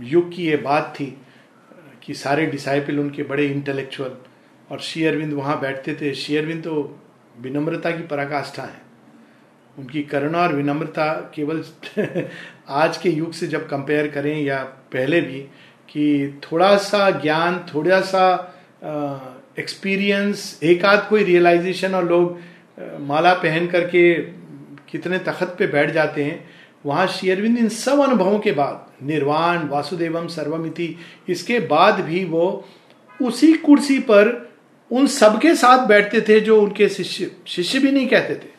[0.00, 1.18] युग की ये बात थी
[2.02, 4.16] कि सारे डिसाइपल उनके बड़े इंटेलेक्चुअल
[4.70, 6.98] और श्री अरविंद वहाँ बैठते थे। श्री अरविंद तो
[7.40, 8.87] विनम्रता की पराकाष्ठा है।
[9.78, 11.64] उनकी करुणा और विनम्रता केवल
[12.68, 15.40] आज के युग से जब कंपेयर करें या पहले भी,
[15.88, 18.54] कि थोड़ा सा ज्ञान, थोड़ा सा
[19.58, 22.40] एक्सपीरियंस एक आध कोई रियलाइजेशन और लोग
[23.00, 24.14] माला पहन करके
[24.88, 26.50] कितने तखत पे बैठ जाते हैं,
[26.86, 30.96] वहाँ शेयरविंद इन सब अनुभवों के बाद, निर्वाण, वासुदेवम, सर्वमिति,
[31.28, 32.68] इसके बाद भी वो
[33.22, 34.48] उसी कुर्सी पर
[34.92, 38.57] उन सबके साथ बैठते थे जो उनके शिष्य शिष्य भी नहीं कहते थे।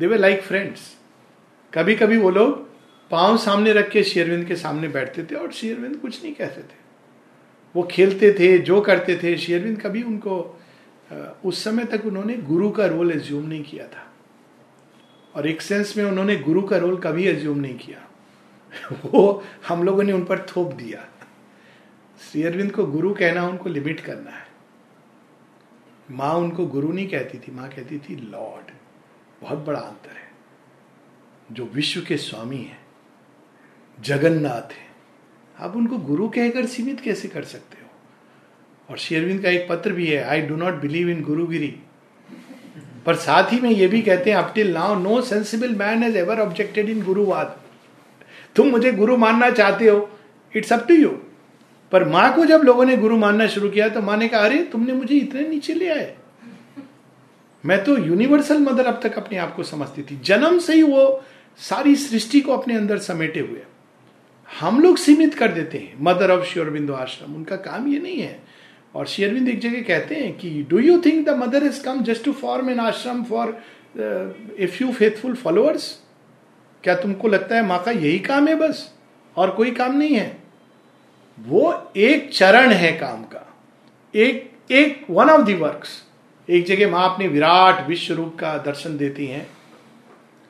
[0.00, 0.96] दे वे लाइक फ्रेंड्स
[1.74, 2.68] कभी कभी वो लोग
[3.10, 6.76] पाँव सामने रख के शेयरविंद के सामने बैठते थे और शेयरविंद कुछ नहीं कहते थे।
[7.76, 10.60] वो खेलते थे, जो करते थे शेयरविंद कभी उनको
[11.44, 14.12] उस समय तक उन्होंने गुरु का रोल एज्यूम नहीं किया था।
[15.34, 18.08] और एक सेंस में उन्होंने गुरु का रोल कभी एज्यूम नहीं किया।
[19.04, 21.08] वो हम लोगों ने उन पर थोप दिया।
[22.20, 24.46] श्री अरविंद को गुरु कहना, उनको लिमिट करना है।
[26.10, 28.70] माँ उनको गुरु नहीं कहती थी, माँ कहती थी लॉर्ड
[29.44, 30.30] बहुत बड़ा अंतर है।
[31.52, 32.78] जो विश्व के स्वामी है,
[34.00, 34.84] जगन्नाथ है,
[35.60, 37.88] आप उनको गुरु कहकर सीमित कैसे कर सकते हो?
[38.90, 41.80] और शेरविंद का एक पत्र भी है I do not believe in गुरुगिरी
[43.06, 46.40] पर साथ ही में ये भी कहते हैं up till now no sensible man has ever
[46.40, 47.60] objected in गुरुवाद
[48.56, 50.18] तुम मुझे गुरु मानना चाहते हो?
[50.56, 51.08] इट्स अप टू यू
[51.92, 54.64] पर माँ को जब लोगों ने गुरु मानना शुरू किया तो माँ ने कहा, अरे,
[54.64, 56.16] तुमने मुझे इतने नीचे ले आए।
[57.64, 61.22] मैं तो यूनिवर्सल मदर अब तक अपने आप को समझती थी। जन्म से ही वो
[61.60, 63.62] सारी सृष्टि को अपने अंदर समेटे हुए
[64.48, 68.42] हम लोग सीमित कर देते हैं मदर ऑफ़ श्योरबिंदु आश्रम उनका काम ये नहीं है।
[68.94, 72.24] और शेयरविंद एक जगह कहते हैं कि do you think the Mother is come just
[72.24, 73.56] to form an ashram for
[73.98, 75.98] a few faithful followers
[76.84, 78.90] क्या तुमको लगता है माँ का यही काम है बस?
[79.36, 80.36] और कोई काम नहीं है?
[81.38, 83.46] वो एक चरण है काम का।
[84.14, 86.02] एक एक वन ऑफ़ दी वर्क्स
[86.48, 89.46] एक जगह माँ अपने विराट विश्व रूप का दर्शन देती हैं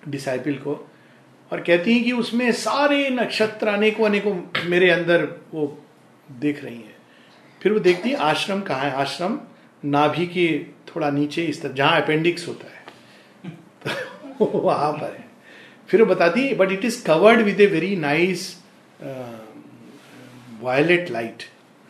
[0.08, 0.74] डिसाइपल को,
[1.52, 4.34] और कहती हैं कि उसमें सारे नक्षत्र अनेकों अनेकों
[4.68, 5.66] मेरे अंदर वो
[6.30, 6.96] देख रही हैं।
[7.62, 8.92] फिर वो देखती है, आश्रम कहाँ है?
[8.92, 9.38] आश्रम
[9.84, 12.84] नाभि के थोड़ा नीचे इस तरह जहाँ अपेंडिक्स होता है।
[14.38, 15.24] तो वहाँ पर है।
[15.88, 18.62] फिर वो बताती but it is covered with a very nice
[20.60, 21.42] violet light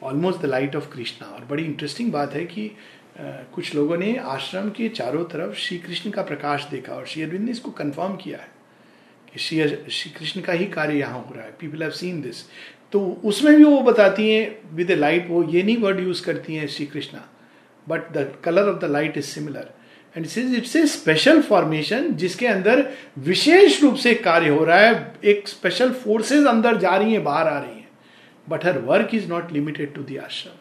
[0.03, 2.71] almost the light of Krishna और बड़ी इंटरेस्टिंग बात है कि
[3.17, 7.45] कुछ लोगों ने आश्रम के चारों तरफ़ श्री कृष्ण का प्रकाश देखा और श्री अरविंद
[7.45, 8.49] ने इसको कंफर्म किया है
[9.33, 12.43] कि श्री श्री कृष्ण का ही कार्य यहाँ हो रहा है। पीपल हैव सीन दिस
[12.93, 16.57] तो उसमें भी वो बताती हैं विद ए लाइट वो ये नहीं वर्ड यूज़ करती
[16.57, 17.25] हैं Shri Krishna
[17.87, 19.71] but the colour of the light is similar
[20.17, 22.87] and it's a special formation जिसके अंदर
[23.21, 27.49] विशेष रूप से कार्य हो रहा है, एक स्पेशल फोर्सेज अंदर जा रही हैं, बाहर
[27.49, 27.89] आ रही हैं
[28.49, 30.61] but her work is not limited to the ashram.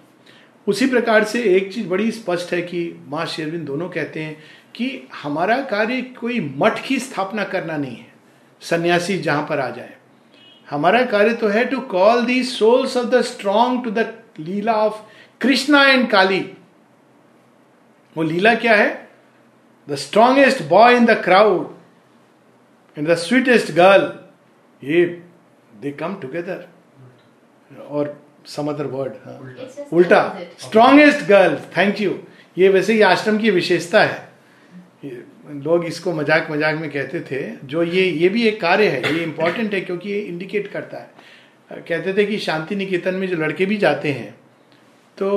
[0.68, 4.38] उसी प्रकार से एक चीज़ बड़ी स्पष्ट है कि माँ शेरविंद दोनों कहते हैं
[4.76, 8.14] कि हमारा कार्य कोई मठ की स्थापना करना नहीं है,
[8.62, 9.94] सन्यासी जहाँ पर आ जाए।
[10.70, 14.08] हमारा कार्य तो है to call the souls of the strong to the
[14.40, 15.02] lila of
[15.42, 16.40] Krishna and Kali
[18.16, 19.10] वो लीला क्या है?
[19.88, 24.12] The strongest boy in the crowd in the sweetest girl
[24.82, 25.06] ये
[25.82, 26.68] दे कम टूगेदर
[27.82, 30.22] और सम अदर वर्ड उल्टा
[30.60, 32.18] स्ट्रॉन्गेस्ट गर्ल थैंक यू
[32.58, 34.32] ये वैसे ही आश्रम की विशेषता है।
[35.64, 39.24] लोग इसको मज़ाक मज़ाक में कहते थे। जो ये ये भी एक कार्य है। ये
[39.24, 43.66] इंपॉर्टेंट है क्योंकि ये इंडिकेट करता है। कहते थे कि शांति निकेतन में जो लड़के
[43.66, 44.32] भी जाते हैं
[45.18, 45.30] तो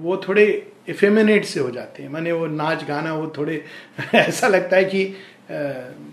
[0.00, 0.44] वो थोड़े
[0.88, 3.62] इफेमिनेट से हो जाते हैं। माने वो नाच गाना वो थोड़े
[4.14, 5.04] ऐसा लगता है कि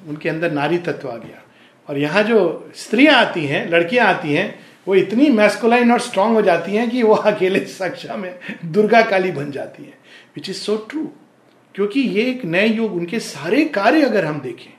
[0.10, 1.42] उनके अंदर नारी तत्व आ गया।
[1.88, 2.40] और यहाँ जो
[2.76, 4.48] स्त्रियाँ आती हैं लड़कियाँ आती हैं
[4.88, 8.34] वो इतनी मैस्कुलाइन और स्ट्रांग हो जाती हैं कि वो अकेले सक्षा में
[8.66, 9.98] दुर्गा काली बन जाती हैं
[10.36, 11.04] विच इज़ सो ट्रू
[11.76, 14.72] क्योंकि ये एक नए युग, उनके सारे कार्य अगर हम देखें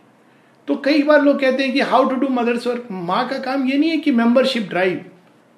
[0.69, 3.69] तो कई बार लोग कहते हैं कि how to do Mother's work माँ का काम
[3.69, 5.05] ये नहीं है कि मेंबरशिप ड्राइव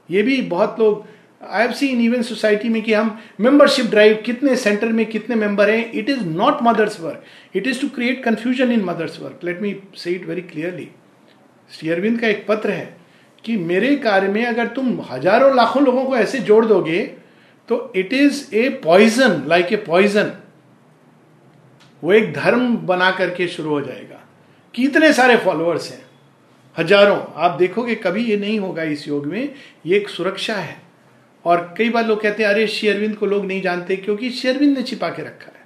[0.08, 1.06] ये भी बहुत लोग
[1.42, 5.70] I have seen even society में कि हम मेंबरशिप ड्राइव कितने सेंटर में कितने मेंबर
[5.70, 9.62] हैं it is not Mother's work it is to create confusion in Mother's work let
[9.62, 10.88] me say it very clearly
[11.70, 12.99] Shri Aurobindo का एक पत्र है
[13.44, 17.03] कि मेरे कार्य में अगर तुम हज़ारों, लाखों लोगों को ऐसे जोड़ दोगे
[17.68, 20.33] तो it is a poison like a poison
[22.03, 24.20] वो एक धर्म बना करके शुरू हो जाएगा।
[24.74, 26.03] कितने सारे फॉलोअर्स हैं?
[26.76, 29.55] हज़ारों। आप देखोगे कभी ये नहीं होगा इस योग में।
[29.87, 30.76] ये एक सुरक्षा है।
[31.44, 34.83] और कई बार लोग कहते हैं, अरे शेरविंद को लोग नहीं जानते क्योंकि शेरविंद ने
[34.83, 35.64] छिपा के रखा है।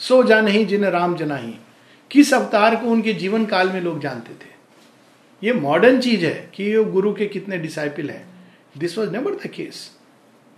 [0.00, 1.54] सो जा नहीं जिन्हें राम जनाही
[2.10, 4.49] किस अवतार को उनके जीवन काल में लोग जानते थे?
[5.42, 8.24] ये मॉडर्न चीज़ है कि ये गुरु के कितने डिसाइपल हैं।
[8.78, 9.90] This was never the case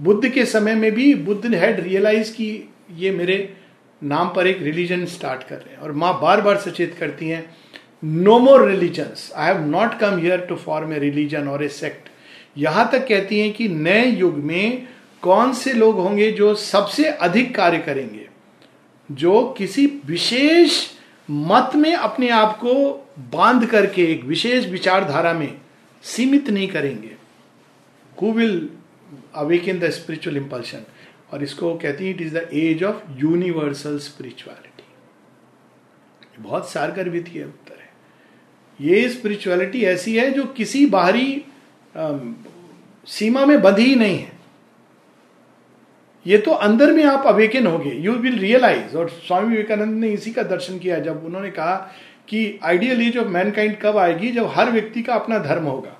[0.00, 2.68] Buddha के समय में भी बुद्ध हैड रियलाइज़ कि
[2.98, 3.36] ये मेरे
[4.02, 7.44] नाम पर एक रिलीजन स्टार्ट कर रहे हैं और माँ बार बार सचेत करती हैं
[8.04, 12.08] no more religions I have not come here to form a religion और ए सेक्ट
[12.58, 14.88] यहाँ तक कहती हैं कि नए युग में
[15.22, 18.26] कौन से लोग होंगे जो सबसे अधिक कार्य करेंगे,
[19.10, 20.86] जो किसी विशेष
[21.30, 22.72] मत में अपने आप को
[23.32, 25.60] बाँध करके एक विशेष विचारधारा में
[26.04, 27.16] सीमित नहीं करेंगे।
[28.22, 28.68] Who will
[29.34, 30.82] awaken the spiritual impulsion
[31.32, 34.84] और इसको कहती है it is the age of universal spirituality
[36.42, 37.90] बहुत सारगर वित्तीय उत्तर है।
[38.80, 41.44] ये स्पिरिचुअलिटी ऐसी है जो किसी बाहरी
[41.96, 42.18] आ,
[43.06, 44.31] सीमा में बंधी ही नहीं है।
[46.26, 50.32] ये तो अंदर में आप अवेकन गए यू विल रियलाइज़ और स्वामी विवेकानंद ने इसी
[50.32, 51.74] का दर्शन किया, जब उन्होंने कहा
[52.28, 55.98] कि आइडियल एज ऑफ़ मैनकाइंड कब आएगी, जब हर व्यक्ति का अपना धर्म होगा।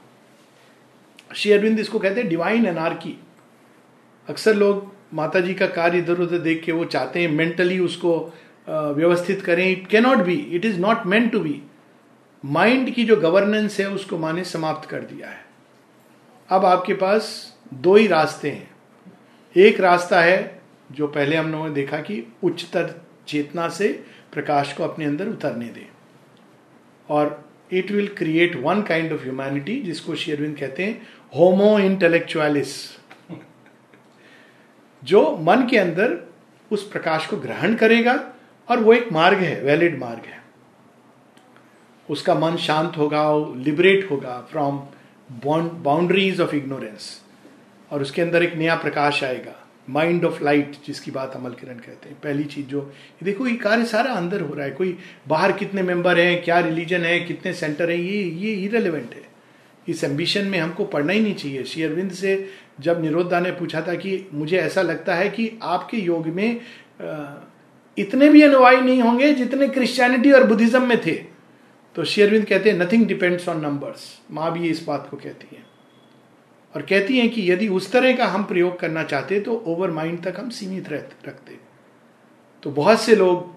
[1.36, 3.18] श्री अरविंद इसको कहते हैं डिवाइन एनार्की
[4.28, 8.14] अक्सर लोग माता जी का कार्य इधर उधर देख के वो चाहते हैं मेंटली उसको
[8.68, 11.60] व्यवस्थित करें। It cannot be it is not meant to be
[12.44, 15.44] mind की जो गवर्नेंस है, उसको माने समाप्त कर दिया है।
[16.48, 18.70] अब आपके पास दो ही रास्ते हैं।
[19.56, 20.62] एक रास्ता है
[20.92, 25.66] जो पहले हम लोगों ने देखा कि उच्चतर चेतना से प्रकाश को अपने अंदर उतरने
[25.66, 25.86] दें।
[27.08, 32.98] और it will create one kind of humanity जिसको शेरविंद कहते हैं होमो इंटेलेक्चुअलिस
[35.04, 36.16] जो मन के अंदर
[36.70, 38.32] उस प्रकाश को ग्रहण करेगा
[38.68, 40.42] और वो एक मार्ग है वैलिड मार्ग है।
[42.10, 43.24] उसका मन शांत होगा
[43.56, 44.78] लिबरेट होगा फ्रॉम
[45.82, 47.21] बाउंड्रीज ऑफ़ इग्नोरेंस
[47.92, 49.54] और उसके अंदर एक नया प्रकाश आएगा
[49.90, 52.80] माइंड ऑफ़ लाइट जिसकी बात अमल किरण कहते हैं। पहली चीज़ जो
[53.22, 54.96] देखो, ये कार्य सारा अंदर हो रहा है। कोई
[55.28, 59.22] बाहर कितने मेंबर हैं, क्या रिलीजन है, कितने सेंटर हैं, ये ये इरेलीवेंट है।
[59.88, 62.48] इस एम्बिशन में हमको पढ़ना ही नहीं चाहिए। श्री अरविंद से
[62.80, 66.60] जब निरोधा ने पूछा था कि मुझे ऐसा लगता है कि आपके योग में
[67.98, 71.14] इतने भी अनुयायी नहीं होंगे जितने क्रिश्चियनिटी और बुद्धिज्म में थे।
[71.96, 75.71] तो शेयरविंद कहते हैं नथिंग डिपेंड्स ऑन नंबर्स माँ भी इस बात को कहती है।
[76.74, 80.22] और कहती हैं कि यदि उस तरह का हम प्रयोग करना चाहते तो ओवर माइंड
[80.24, 81.58] तक हम सीमित रखते।
[82.62, 83.50] तो बहुत से लोग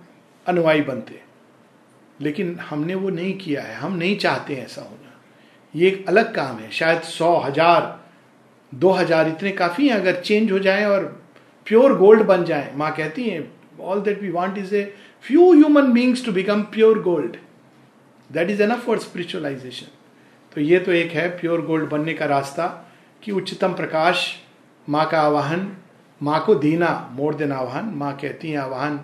[0.45, 1.21] अनुयायी बनते।
[2.19, 5.13] लेकिन हमने वो नहीं किया है। हम नहीं चाहते ऐसा होना।
[5.73, 7.99] ये एक अलग काम है। शायद सौ हज़ार,
[8.71, 11.03] दो हज़ार इतने काफ़ी हैं। अगर चेंज हो जाए और
[11.67, 13.51] प्योर गोल्ड बन जाए, माँ कहती हैं
[13.81, 14.83] all that we want is a
[15.25, 17.35] few human beings to become pure gold
[18.29, 19.87] that is enough for spiritualisation
[20.51, 22.65] तो ये तो एक है प्योर गोल्ड बनने का रास्ता।
[23.23, 24.25] कि उच्चतम प्रकाश
[24.87, 25.71] माँ का आवाहन,
[26.21, 28.99] माँ को देना, मोर देन आवाहन। माँ कहती हैं, आवाहन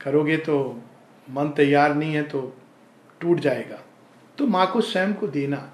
[0.00, 0.82] करोगे तो
[1.28, 2.40] मन तैयार नहीं है तो
[3.20, 3.78] टूट जाएगा।
[4.38, 5.72] तो माँ को स्वयं को देना।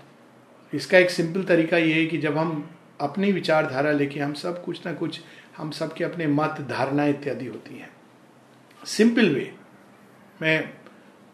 [0.72, 4.86] इसका एक सिंपल तरीका ये है कि जब हम अपनी विचारधारा लेके हम सब कुछ
[4.86, 5.20] ना कुछ,
[5.56, 7.90] हम सबके अपने मत धारणा इत्यादि होती हैं।
[8.82, 9.52] Simple way.
[10.42, 10.70] मैं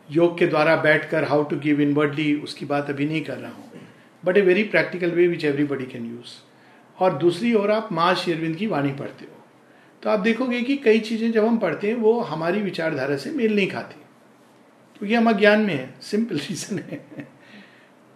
[0.09, 3.81] योग के द्वारा बैठकर हाउ टू गिव इनवर्डली उसकी बात अभी नहीं कर रहा हूँ।
[4.25, 6.37] But a very practical way which everybody can use
[7.01, 9.45] और दूसरी ओर आप माँ शेरविंद की वाणी पढ़ते हो।
[10.03, 13.57] तो आप देखोगे कि कई चीज़ें जब हम पढ़ते हैं वो हमारी विचारधारा से मेल
[13.57, 14.01] नहीं खाती।
[14.99, 17.29] क्योंकि हम अज्ञान में है सिंपल रीजन है।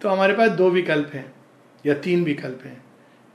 [0.01, 1.33] तो हमारे पास दो विकल्प हैं
[1.87, 2.85] या तीन विकल्प हैं।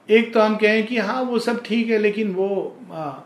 [0.10, 3.20] एक तो हम कहें कि हाँ वो सब ठीक है लेकिन वो आ,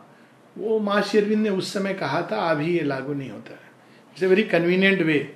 [0.58, 3.60] वो माँ शेरविंद ने उस समय कहा था अभी ये लागू नहीं होता है।
[4.12, 5.36] It's a very convenient way.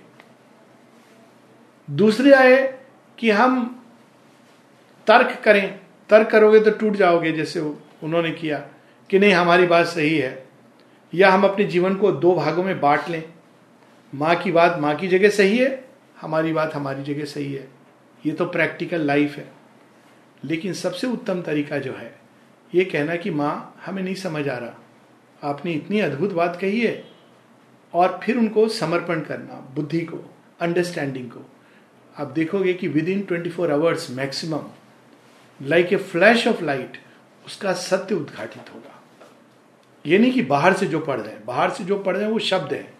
[1.89, 2.79] दूसरे आए
[3.17, 3.83] कि हम
[5.07, 7.59] तर्क करें तर्क करोगे तो टूट जाओगे, जैसे
[8.03, 8.67] उन्होंने किया
[9.09, 10.47] कि नहीं, हमारी बात सही है।
[11.13, 13.23] या हम अपने जीवन को दो भागों में बांट लें।
[14.15, 15.85] माँ की बात माँ की जगह सही है,
[16.21, 17.67] हमारी बात हमारी जगह सही है।
[18.25, 19.51] ये तो प्रैक्टिकल लाइफ है।
[20.43, 22.19] लेकिन सबसे उत्तम तरीका जो है,
[22.75, 24.81] ये कहना कि माँ, हमें नहीं समझ आ रहा।
[25.43, 27.07] आपने इतनी अद्भुत बात कही है।
[27.93, 31.49] और फिर उनको समर्पण करना, बुद्धि को अंडरस्टैंडिंग को।
[32.17, 34.61] आप देखोगे कि within twenty four hours maximum
[35.61, 36.97] like a flash of light
[37.45, 39.01] उसका सत्य उद्घाटित होगा।
[40.05, 42.31] ये नहीं कि बाहर से जो पढ़ रहे हैं, बाहर से जो पढ़ रहे हैं
[42.31, 42.93] वो शब्द है।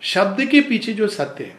[0.00, 1.58] शब्द के पीछे जो सत्य है।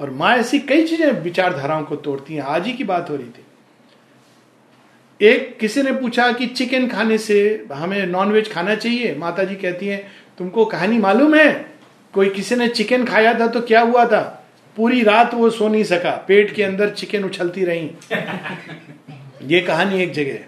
[0.00, 3.26] और माँ ऐसी कई चीज़ें विचारधाराओं को तोड़ती हैं। आज ही की बात हो रही
[3.26, 3.44] थी।
[5.20, 9.14] एक किसी ने पूछा कि चिकन खाने से हमें नॉनवेज खाना चाहिए?
[9.14, 11.74] माता जी कहती हैं, तुमको कहानी मालूम है?
[12.12, 14.41] कोई किसी ने चिकन खाया था तो क्या हुआ था?
[14.76, 17.90] पूरी रात वो सो नहीं सका। पेट के अंदर चिकन उछलती रही।
[19.46, 20.38] ये कहानी एक जगह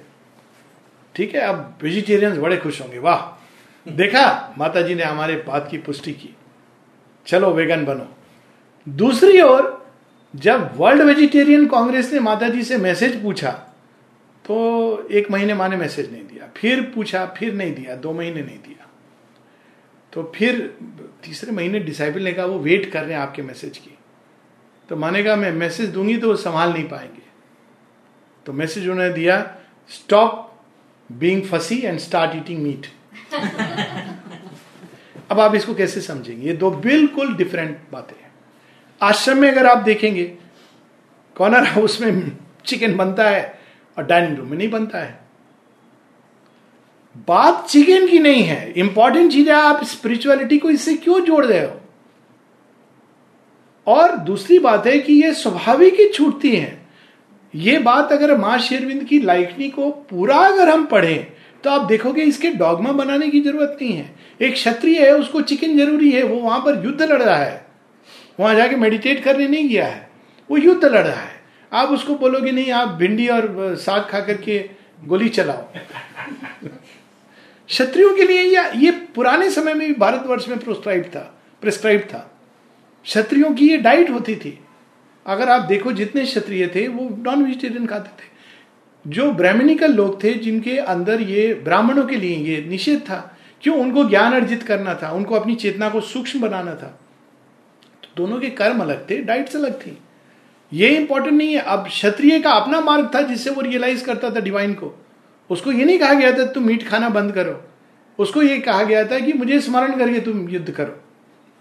[1.15, 5.79] ठीक है, अब वेजिटेरियंस बड़े खुश होंगे। वाह। देखा माता जी ने हमारे बात की
[5.79, 6.35] पुष्टि की।
[7.27, 8.07] चलो वेगन बनो।
[8.87, 9.85] दूसरी ओर,
[10.35, 13.51] जब वर्ल्ड वेजिटेरियन कांग्रेस ने माता जी से मैसेज पूछा
[14.45, 18.43] तो एक महीने माँ ने मैसेज नहीं दिया। फिर पूछा, फिर नहीं दिया। दो महीने
[18.43, 18.87] नहीं दिया।
[20.13, 20.59] तो फिर
[21.25, 23.94] तीसरे महीने डिसाइबल ने कहा, वो वेट कर रहे हैं आपके मैसेज की।
[24.88, 27.23] तो माने कहा मैं मैसेज दूँगी तो वो संभाल नहीं पाएँगे.
[28.47, 29.38] तो मैसेज उन्होंने दिया
[29.90, 30.51] stop
[31.11, 32.87] being fussy and start eating meat
[35.31, 36.47] अब आप इसको कैसे समझेंगे?
[36.47, 38.33] ये दो बिल्कुल डिफरेंट बातें हैं।
[39.03, 40.25] आश्रम में अगर आप देखेंगे
[41.37, 42.31] कॉर्नर हाउस में
[42.66, 43.59] चिकन बनता है
[43.99, 45.18] और डाइनिंग रूम में नहीं बनता है।
[47.29, 51.64] बात चिकन की नहीं है। इंपॉर्टेंट चीज़ है, आप स्पिरिचुअलिटी को इससे क्यों जोड़ रहे
[51.66, 51.81] हो?
[53.87, 56.88] और दूसरी बात है कि ये स्वाभाविक ही छूटती हैं।
[57.55, 61.27] ये बात अगर माँ शेरविंद की लाइकनी को पूरा अगर हम पढ़ें
[61.64, 65.77] तो आप देखोगे इसके डॉगमा बनाने की ज़रूरत नहीं है। एक क्षत्रिय है, उसको चिकन
[65.79, 67.66] ज़रूरी है, वो वहाँ पर युद्ध लड़ रहा है।
[68.40, 70.11] वहाँ जाके मेडिटेट करने नहीं गया है।
[70.51, 71.40] वो युद्ध लड़ रहा है।
[71.73, 74.70] आप उसको बोलोगे, नहीं, आप भिंडी और साग खा करके
[75.05, 75.64] गोली चलाओ।
[77.68, 82.34] क्षत्रियों के लिए या, ये पुराने समय में भी भारतवर्ष में प्रोस्क्राइब था प्रिस्क्राइब था।
[83.05, 84.61] क्षत्रियों की ये डाइट होती थी।
[85.27, 88.35] अगर आप देखो जितने क्षत्रिय थे, वो नॉन वेजिटेरियन खाते थे।
[89.07, 94.05] जो ब्राह्मणिकल लोग थे, जिनके अंदर ये ब्राह्मणों के लिए ये निषेध था, क्यों उनको
[94.05, 97.01] ज्ञान अर्जित करना था, उनको अपनी चेतना को सूक्ष्म बनाना था
[98.03, 99.99] तो दोनों के कर्म अलग थे डाइट्स अलग थी।
[100.73, 104.40] ये इंपॉर्टेंट नहीं है, अब क्षत्रिय का अपना मार्ग था, जिससे वो रियलाइज़ करता था
[104.40, 105.05] डिवाइन को।
[105.51, 107.64] उसको ये नहीं कहा गया था, तुम मीट खाना बंद करो।
[108.19, 111.01] उसको ये कहा गया था कि, मुझे स्मरण करके तुम युद्ध करो।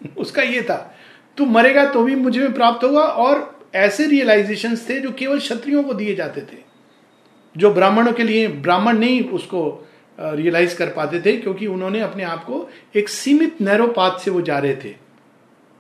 [0.18, 0.96] उसका ये था।
[1.38, 5.84] तू मरेगा तो भी मुझे में प्राप्त होगा, और ऐसे रियलाइजेशन थे जो केवल क्षत्रियों
[5.84, 6.58] को दिए जाते थे,
[7.56, 12.44] जो ब्राह्मणों के लिए, ब्राह्मण नहीं उसको रियलाइज़ कर पाते थे, क्योंकि उन्होंने अपने आप
[12.44, 14.96] को एक सीमित नैरो पाथ से वो जा रहे थे।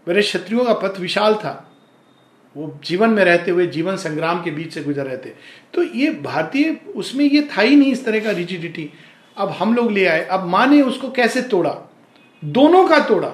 [0.07, 1.69] मेरे क्षत्रियों का पथ विशाल था।
[2.55, 5.29] वो जीवन में रहते हुए, जीवन संग्राम के बीच से गुजर रहे थे।
[5.73, 8.89] तो ये भारतीय, उसमें ये था ही नहीं इस तरह का रिजिडिटी
[9.37, 11.77] अब हम लोग ले आए, अब माँ ने उसको कैसे तोड़ा?
[12.43, 13.29] दोनों का तोड़ा।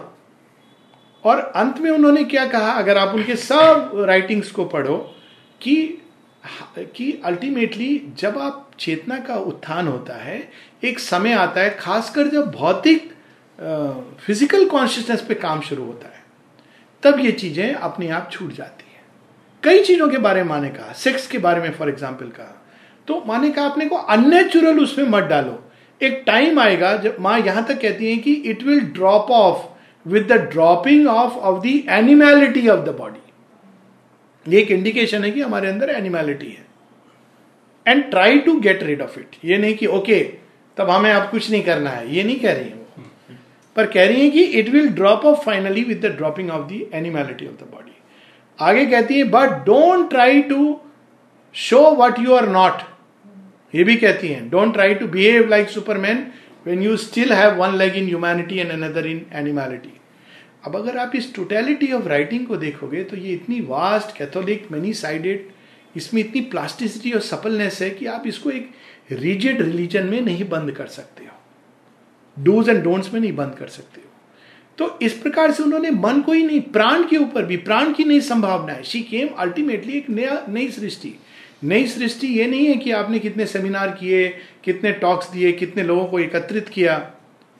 [1.24, 4.98] और अंत में उन्होंने क्या कहा, अगर आप उनके सब राइटिंग्स को पढ़ो,
[5.62, 5.96] कि
[6.96, 10.38] कि अल्टीमेटली जब आप चेतना का उत्थान होता है,
[10.84, 13.12] एक समय आता है, खासकर जब भौतिक
[14.20, 16.24] फ़िज़िकल कॉन्शियसनेस पे काम शुरू होता है,
[17.04, 19.04] तब ये चीज़ें अपने आप छूट जाती हैं।
[19.64, 22.56] कई चीज़ों के बारे में माने कहा सेक्स के बारे में फॉर एग्ज़ाम्पल कहा।
[23.08, 25.60] तो माने कहा अपने को अननेचुरल उसमें मत डालो।
[26.02, 29.68] एक टाइम आएगा जब माँ यहाँ तक कहती है कि it will drop off
[30.06, 35.42] with the dropping of of the animality of the body ये एक इंडिकेशन है कि
[35.42, 36.66] हमारे अंदर एनिमैलिटी है।
[37.86, 40.38] And try to get rid of it ये नहीं कि ओके okay,
[40.78, 42.86] तब हमें अब कुछ नहीं करना है। ये नहीं कह रही है। वो
[43.76, 46.82] पर कह रही है कि it will drop off finally with the dropping of the
[46.94, 47.92] animality of the body
[48.60, 50.80] आगे कहती है but don't try to
[51.56, 52.82] show what you are not
[53.74, 56.26] ये भी कहती है don't try to behave like Superman
[56.67, 59.93] when you still have one leg in humanity and another in animality
[60.65, 64.93] अब अगर आप इस टोटेलिटी ऑफ़ राइटिंग को देखोगे तो ये इतनी वास्ट कैथोलिक मेनी
[64.93, 65.50] साइडेड
[65.95, 68.69] इसमें इतनी प्लास्टिसिटी और सफलनेस है कि आप इसको एक
[69.12, 73.67] रिजिड रिलीजन में नहीं बंद कर सकते हो। डूज एंड डोंट्स में नहीं बंद कर
[73.67, 74.08] सकते हो।
[74.78, 78.04] तो इस प्रकार से उन्होंने मन को ही नहीं, प्राण के ऊपर भी, प्राण की
[78.04, 81.15] नई संभावना है। शी केम अल्टीमेटली एक नया, नई सृष्टि।
[81.62, 84.28] नई सृष्टि ये नहीं है कि आपने कितने सेमिनार किए,
[84.63, 87.12] कितने टॉक्स दिए, कितने लोगों को एकत्रित किया।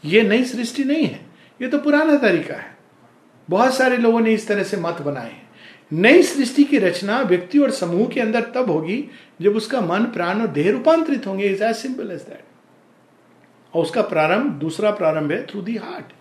[0.04, 1.20] ये नई सृष्टि नहीं है।
[1.60, 2.78] ये तो पुराना तरीका है।
[3.50, 5.48] बहुत सारे लोगों ने इस तरह से मत बनाए हैं।
[5.92, 9.04] नई सृष्टि की रचना व्यक्ति और समूह के अंदर तब होगी
[9.42, 12.44] जब उसका मन, प्राण और देह रूपांतरित होंगे। Is as simple as that
[13.74, 16.14] और उसका प्रारंभ, दूसरा प्रारंभ है थ्रू दी हार्ट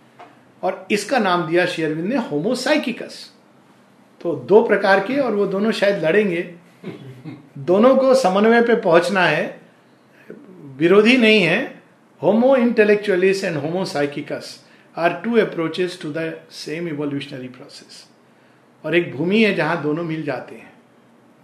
[0.62, 3.24] और इसका नाम दिया शेयरविंद ने होमोसाइकिकस
[4.20, 6.42] तो दो प्रकार के और वो दोनों शायद लड़ेंगे।
[7.60, 9.60] दोनों को समन्वय पे पहुँचना है,
[10.78, 11.60] विरोधी नहीं है
[12.22, 14.58] homo intellectualist and homopsychicus
[14.96, 18.04] are two approaches to the same evolutionary process
[18.84, 20.72] और एक भूमि है जहाँ दोनों मिल जाते हैं,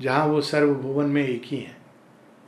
[0.01, 1.77] जहाँ वो सर्वभुवन में एक ही है।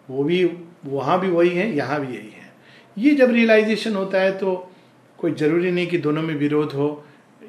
[0.08, 0.44] वो भी,
[0.86, 2.52] वहाँ भी वही है, यहाँ भी यही है।
[2.96, 4.54] ये जब रियलाइजेशन होता है तो
[5.18, 7.04] कोई ज़रूरी नहीं कि दोनों में विरोध हो।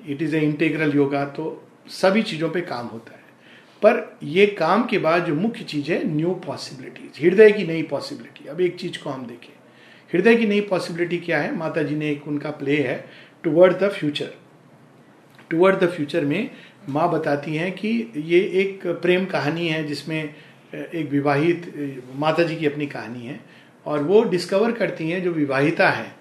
[0.08, 1.46] It is a integral yoga तो
[1.92, 3.17] सभी चीज़ों पे काम होता है।
[3.82, 8.48] पर ये काम के बाद जो मुख्य चीज़ है न्यू पॉसिबिलिटीज हृदय की नई पॉसिबिलिटी
[8.50, 9.54] अब एक चीज़ को हम देखें।
[10.12, 11.56] हृदय की नई पॉसिबिलिटी क्या है?
[11.56, 13.04] माता जी ने एक उनका प्ले है
[13.44, 14.34] toward the future
[15.50, 16.50] toward the future में
[16.90, 20.34] माँ बताती हैं कि ये एक प्रेम कहानी है, जिसमें,
[20.74, 23.40] एक विवाहित माता जी की अपनी कहानी है,
[23.86, 26.12] और वो डिस्कवर करती हैं जो विवाहिता है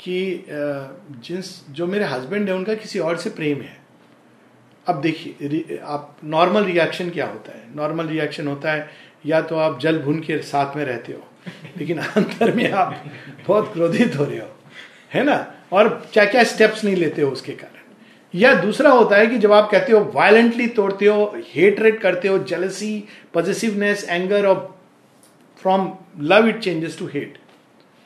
[0.00, 3.77] कि जिस, जो मेरे हस्बैंड है, उनका किसी और से प्रेम है।
[4.88, 7.62] अब देखिए आप नॉर्मल रिएक्शन क्या होता है?
[7.76, 8.88] नॉर्मल रिएक्शन होता है,
[9.26, 11.22] या तो आप जल भुन के साथ में रहते हो,
[11.78, 13.02] लेकिन अंदर में आप
[13.46, 14.48] बहुत क्रोधित हो रहे हो,
[15.12, 15.36] है ना?
[15.72, 17.76] और क्या क्या स्टेप्स नहीं लेते हो उसके कारण।
[18.34, 22.38] या दूसरा होता है कि जब आप कहते हो वायलेंटली तोड़ते हो हेटरेट करते हो
[22.38, 22.92] जेलसी
[23.34, 24.56] पॉजिटिवनेस एंगर और
[25.62, 27.38] from love it changes to hate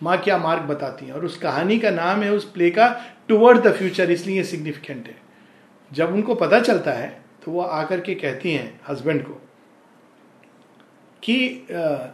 [0.00, 1.12] माँ क्या मार्ग बताती हैं?
[1.12, 2.86] और उस कहानी का नाम है उस प्ले का
[3.28, 5.14] टुवर्ड द फ्यूचर इसलिए सिग्निफिकेंट है।
[5.92, 9.32] जब उनको पता चलता है तो वो आकर के कहती हैं हस्बैंड को
[11.22, 12.06] कि आ,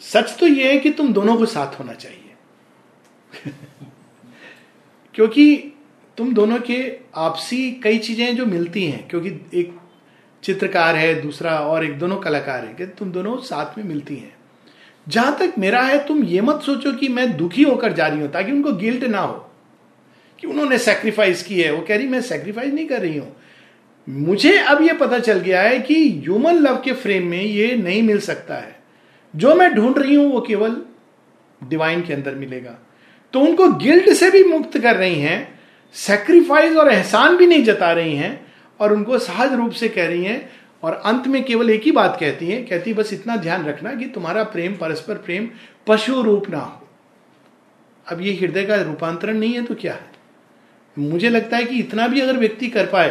[0.00, 2.34] सच तो ये है कि तुम दोनों को साथ होना चाहिए।
[5.14, 5.56] क्योंकि
[6.18, 9.80] तुम दोनों के आपसी कई चीज़ें जो मिलती हैं क्योंकि एक
[10.42, 14.36] चित्रकार है दूसरा और एक दोनों कलाकार है कि तुम दोनों साथ में मिलती हैं।
[15.08, 18.30] जहाँ तक मेरा है तुम ये मत सोचो कि मैं दुखी होकर जा रही हूँ
[18.32, 19.50] ताकि उनको गिल्ट ना हो।
[20.44, 23.36] कि उन्होंने सेक्रीफाइस की है। वो कह रही, मैं सेक्रीफाइस नहीं कर रही हूँ।
[24.08, 28.02] मुझे अब ये पता चल गया है कि ह्यूमन लव के फ्रेम में ये नहीं
[28.02, 28.76] मिल सकता है।
[29.34, 30.76] जो मैं ढूंढ रही हूँ, वो केवल
[31.60, 32.78] डिवाइन के अंदर मिलेगा।
[33.34, 35.58] तो उनको गिल्ट से भी मुक्त कर रही हैं
[35.94, 38.46] सेक्रीफाइस और एहसान भी नहीं जता रही हैं,
[38.80, 40.50] और उनको सहज रूप से कह रही हैं,
[40.82, 43.94] और अंत में केवल एक ही बात कहती है कहती है, बस इतना ध्यान रखना
[43.94, 45.48] कि तुम्हारा प्रेम, परस्पर प्रेम
[45.86, 46.88] पशु रूप ना हो।
[48.06, 50.13] अब ये हृदय का रूपांतरण नहीं है तो क्या है?
[50.96, 53.10] मुझे लगता है कि इतना भी अगर व्यक्ति कर पाए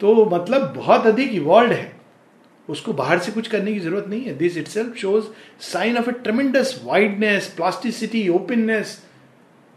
[0.00, 2.00] तो मतलब बहुत अधिक इवॉल्व है।
[2.68, 5.24] उसको बाहर से कुछ करने की ज़रूरत नहीं है। This itself shows
[5.62, 9.02] sign of a tremendous wideness plasticity openness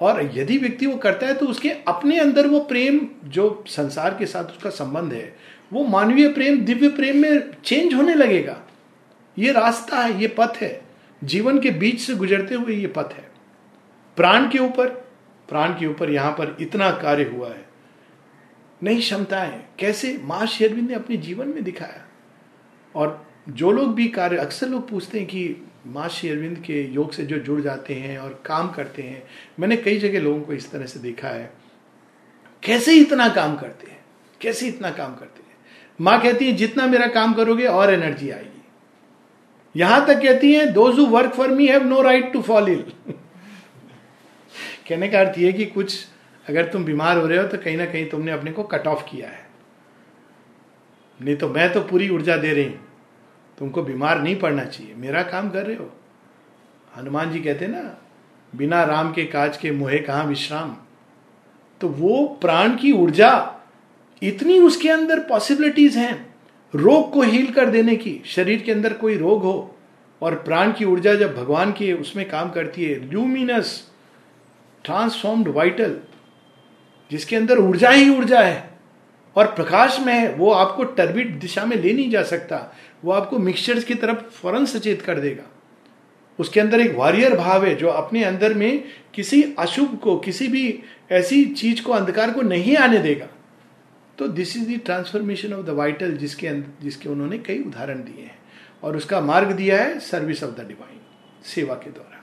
[0.01, 4.25] और यदि व्यक्ति वो करता है तो उसके अपने अंदर वो प्रेम, जो संसार के
[4.25, 5.35] साथ उसका संबंध है,
[5.73, 8.59] वो मानवीय प्रेम, दिव्य प्रेम में चेंज होने लगेगा।
[9.37, 10.81] ये रास्ता है, ये पथ है।
[11.23, 13.31] जीवन के बीच से गुजरते हुए ये पथ है।
[14.17, 15.02] प्राण के ऊपर
[15.49, 17.65] प्राण के ऊपर यहाँ पर इतना कार्य हुआ है।
[18.83, 20.21] नई क्षमताएँ। कैसे?
[20.23, 22.05] माँ शेरविंद ने अपने जीवन में दिखाया।
[22.95, 25.55] और जो लोग भी कार्य, अक्सर लोग पूछते हैं कि
[25.87, 29.23] माँ श्री अरविंद के योग से जो जुड़ जाते हैं और काम करते हैं।
[29.59, 31.53] मैंने कई जगह लोगों को इस तरह से देखा है।
[32.63, 34.05] कैसे इतना काम करते हैं?
[34.41, 35.57] कैसे इतना काम करते हैं?
[36.01, 38.61] माँ कहती है, जितना मेरा काम करोगे, और एनर्जी आएगी।
[39.75, 42.85] यहाँ तक कहती है those who work for me have no right to fall ill
[44.87, 46.05] कहने का अर्थ ये कि कुछ
[46.45, 49.03] अगर तुम बीमार हो रहे हो तो कहीं ना कहीं तुमने अपने को कट ऑफ़
[49.03, 49.45] किया है।
[51.19, 52.79] नहीं तो मैं तो पूरी ऊर्जा दे रही हूँ।
[53.57, 55.91] तुमको बीमार नहीं पड़ना चाहिए। मेरा काम कर रहे हो।
[56.97, 57.81] हनुमान जी कहते ना,
[58.53, 60.75] बिना राम के काज के मुहे कहा विश्राम?
[61.81, 63.31] तो वो प्राण की ऊर्जा
[64.21, 66.35] इतनी उसके अंदर पॉसिबिलिटीज हैं,
[66.73, 69.75] रोग को हील कर देने की। शरीर के अंदर कोई रोग हो
[70.21, 73.81] और प्राण की ऊर्जा जब भगवान की उसमें काम करती है ल्यूमिनस
[74.83, 75.97] ट्रांसफॉर्म्ड वाइटल
[77.11, 78.71] जिसके अंदर ऊर्जा ही ऊर्जा है,
[79.35, 82.57] और प्रकाश में है, वो आपको टर्बिट दिशा में ले नहीं जा सकता,
[83.03, 85.43] वो आपको मिक्सचर्स की तरफ़ फ़ौरन सचेत कर देगा।
[86.39, 90.79] उसके अंदर एक वॉरियर भाव है, जो अपने अंदर में किसी अशुभ को, किसी भी
[91.11, 93.27] ऐसी चीज़ को, अंधकार को नहीं आने देगा।
[94.17, 98.37] तो this is the transformation of the vital जिसके जिसके उन्होंने कई उदाहरण दिए हैं,
[98.83, 100.99] और उसका मार्ग दिया है सर्विस ऑफ़ द डिवाइन
[101.45, 102.21] सेवा के द्वारा।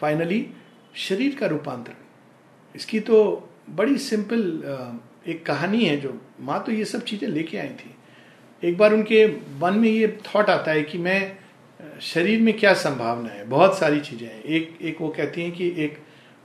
[0.00, 0.46] फाइनली
[0.94, 4.40] शरीर का रूपांतरण। इसकी तो बड़ी सिंपल
[5.28, 7.94] एक कहानी है जो माँ तो ये सब चीज़ें लेके आई थी।
[8.62, 9.26] एक बार उनके
[9.60, 11.36] मन में ये थॉट आता है कि मैं
[12.02, 13.44] शरीर में क्या संभावना है?
[13.44, 15.98] बहुत सारी चीज़ें हैं। एक एक वो कहती हैं कि एक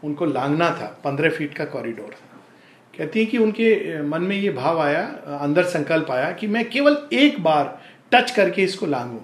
[0.04, 2.41] उनको लांगना था, पंद्रह फीट का कॉरिडोर था।
[2.93, 5.02] कहती हैं कि उनके मन में ये भाव आया
[5.39, 7.80] अंदर संकल्प आया कि मैं केवल एक बार
[8.12, 9.22] टच करके इसको लांगू।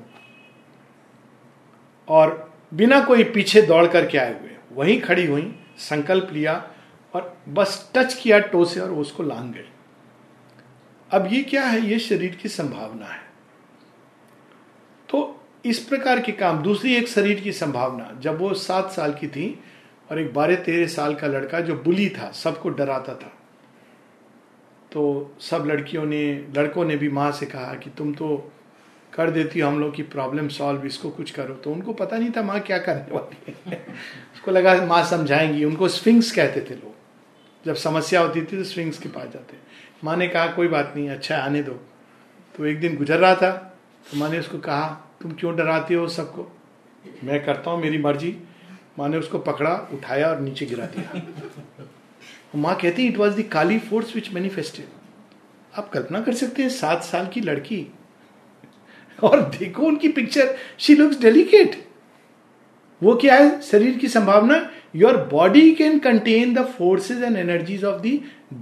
[2.07, 6.71] और बिना कोई पीछे दौड़ करके आए हुए। वहीं खड़ी हुई, संकल्प लिया
[7.13, 9.69] और बस टच किया टो से और उसको लांग गई।
[11.11, 11.81] अब ये क्या है?
[11.81, 13.21] ये शरीर की संभावना है।
[15.09, 19.27] तो इस प्रकार के काम, दूसरी एक शरीर की संभावना, जब वो सात साल की
[19.27, 19.59] थी
[20.11, 23.37] और एक बारह तेरह साल का लड़का जो बुली था, सबको डराता था।
[24.91, 28.51] तो सब लड़कियों ने, लड़कों ने भी माँ से कहा कि तुम तो
[29.13, 32.31] कर देती हो, हम लोग की प्रॉब्लम सॉल्व इसको कुछ करो। तो उनको पता नहीं
[32.37, 33.85] था माँ क्या करने वाली है।
[34.33, 36.93] उसको लगा माँ समझाएँगी। उनको स्विंग्स कहते थे लोग।
[37.65, 39.57] जब समस्या होती थी तो स्विंग्स के पास जाते।
[40.03, 41.71] माँ ने कहा, कोई बात नहीं अच्छा आने दो।
[42.57, 43.51] तो एक दिन गुजर रहा था
[44.11, 46.51] तो माँ ने उसको कहा, तुम क्यों डराती हो सबको?
[47.23, 48.37] मैं करता हूँ, मेरी मर्ज़ी।
[48.99, 51.21] माँ ने उसको पकड़ा, उठाया और नीचे गिरा दिया।
[52.55, 54.85] माँ कहती it was the Kali force which manifested
[55.77, 57.93] आप कल्पना कर सकते हैं, सात साल की लड़की
[59.23, 61.75] और देखो उनकी पिक्चर शी लुक्स डेलिकेट
[63.01, 63.59] वो क्या है?
[63.61, 64.69] शरीर की संभावना.
[64.95, 68.19] Your body can contain the forces and energies of the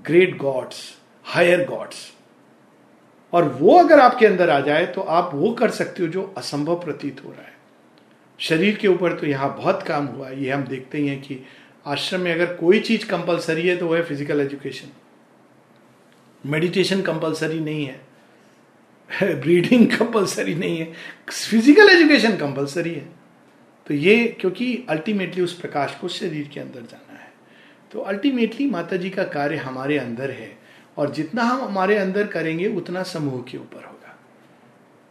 [0.08, 0.78] great gods
[1.26, 2.12] higher gods
[3.34, 6.76] और वो अगर आपके अंदर आ जाए तो आप वो कर सकते हो जो असंभव
[6.80, 7.54] प्रतीत हो रहा है.
[8.40, 10.44] शरीर के ऊपर तो यहाँ बहुत काम हुआ है.
[10.44, 11.40] ये हम देखते ही हैं कि
[11.86, 14.90] आश्रम में अगर कोई चीज़ कंपलसरी है तो वो है फ़िज़िकल एजुकेशन
[16.44, 18.00] मेडिटेशन कंपलसरी नहीं है.
[19.22, 20.92] ब्रीडिंग कंपलसरी नहीं है
[21.30, 23.08] फ़िज़िकल एजुकेशन कंपलसरी है।
[23.88, 27.32] तो ये क्योंकि अल्टीमेटली उस प्रकाश को शरीर के अंदर जाना है।
[27.92, 30.52] तो अल्टीमेटली माता जी का कार्य हमारे अंदर है,
[30.98, 34.18] और जितना हम हमारे अंदर करेंगे, उतना समूह के ऊपर होगा।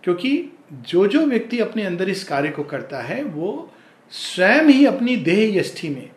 [0.04, 3.72] क्योंकि जो जो व्यक्ति अपने अंदर इस कार्य को करता है, वो
[4.12, 6.10] स्वयं ही अपनी देह यष्ठि में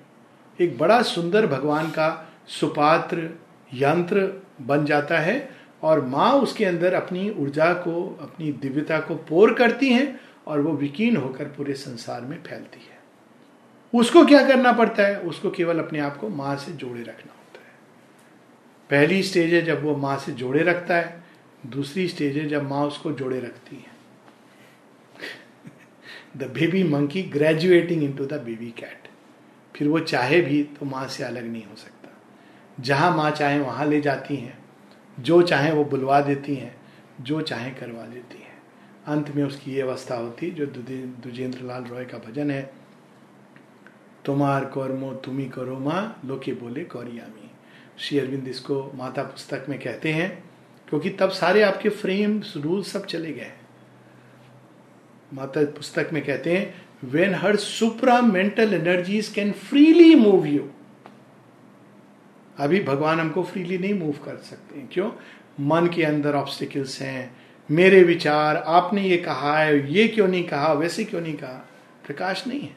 [0.59, 3.29] एक बड़ा सुंदर भगवान का सुपात्र,
[3.73, 5.37] यंत्र बन जाता है
[5.83, 10.73] और माँ उसके अंदर अपनी ऊर्जा को, अपनी दिव्यता को पोर करती हैं और वो
[10.73, 12.99] विकीर्ण होकर पूरे संसार में फैलती है।
[13.93, 15.19] उसको क्या करना पड़ता है?
[15.19, 17.73] उसको केवल अपने आप को माँ से जोड़े रखना होता है।
[18.89, 21.23] पहली स्टेज है जब वो माँ से जोड़े रखता है,
[21.65, 23.93] दूसरी स्टेज है जब माँ उसको जोड़े रखती है।
[26.37, 29.07] The baby monkey graduating into the baby cat
[29.75, 32.09] फिर वो चाहे भी तो माँ से अलग नहीं हो सकता।
[32.79, 34.62] जहाँ माँ चाहे वहाँ ले जाती हैं।
[35.17, 36.75] जो चाहे वो बुलवा देती हैं,
[37.21, 38.51] जो चाहे करवा देती हैं।
[39.07, 42.61] अंत में उसकी ये अवस्था होती, जो दुजेंद्र लाल रॉय का भजन है,
[44.25, 47.49] तुम्हार कर्मो तुम्ही करो माँ, लोके बोले कौरियामी।
[47.99, 50.43] श्री अरविंद इसको माता पुस्तक में कहते हैं,
[50.87, 53.51] क्योंकि तब सारे आपके फ्रेम रूल सब चले गए
[55.33, 57.55] माता पुस्तक में कहते हैं when her
[58.21, 60.67] supramental energies can freely move you
[62.57, 65.11] अभी भगवान हमको फ्रीली नहीं मूव कर सकते हैं। क्यों?
[65.59, 67.35] मन के अंदर ऑब्स्टिकल्स हैं।
[67.71, 71.69] मेरे विचार, आपने ये कहा है, ये क्यों नहीं कहा, वैसे क्यों नहीं कहा?
[72.05, 72.75] प्रकाश नहीं है।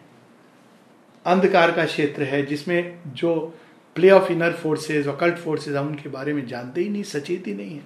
[1.26, 3.58] अंधकार का क्षेत्र है जिसमें जो
[3.94, 7.54] play of inner forces occult forces हम उनके बारे में जानते ही नहीं, सचेत ही
[7.54, 7.82] नहीं है।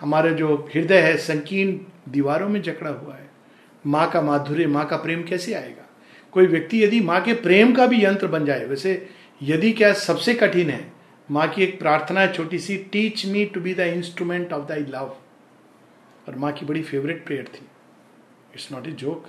[0.00, 1.78] हमारा जो हृदय है, संकीर्ण
[2.12, 3.30] दीवारों में जकड़ा हुआ है।
[3.86, 5.90] माँ का माधुर्य, माँ का प्रेम कैसे आएगा?
[6.32, 9.08] कोई व्यक्ति यदि माँ के प्रेम का भी यंत्र बन जाए, वैसे
[9.42, 10.92] यदि क्या सबसे कठिन है,
[11.30, 14.80] माँ की एक प्रार्थना है, छोटी सी teach me to be the instrument of thy
[14.80, 15.16] love
[16.28, 17.66] और माँ की बड़ी फेवरेट प्रेयर थी।
[18.54, 19.26] It's not a joke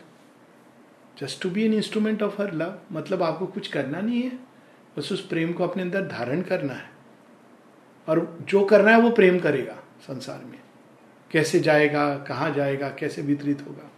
[1.22, 4.40] just to be an instrument of her love मतलब आपको कुछ करना नहीं है,
[4.98, 6.90] बस उस प्रेम को अपने अंदर धारण करना है।
[8.08, 10.60] और जो करना है वो प्रेम करेगा संसार में।
[11.32, 13.92] कैसे जाएगा, कहाँ जाएगा, कैसे वितरित होगा।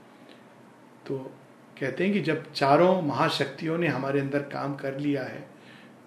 [1.08, 1.34] तो
[1.80, 5.51] कहते हैं कि जब चारों महाशक्तियों ने हमारे अंदर काम कर लिया है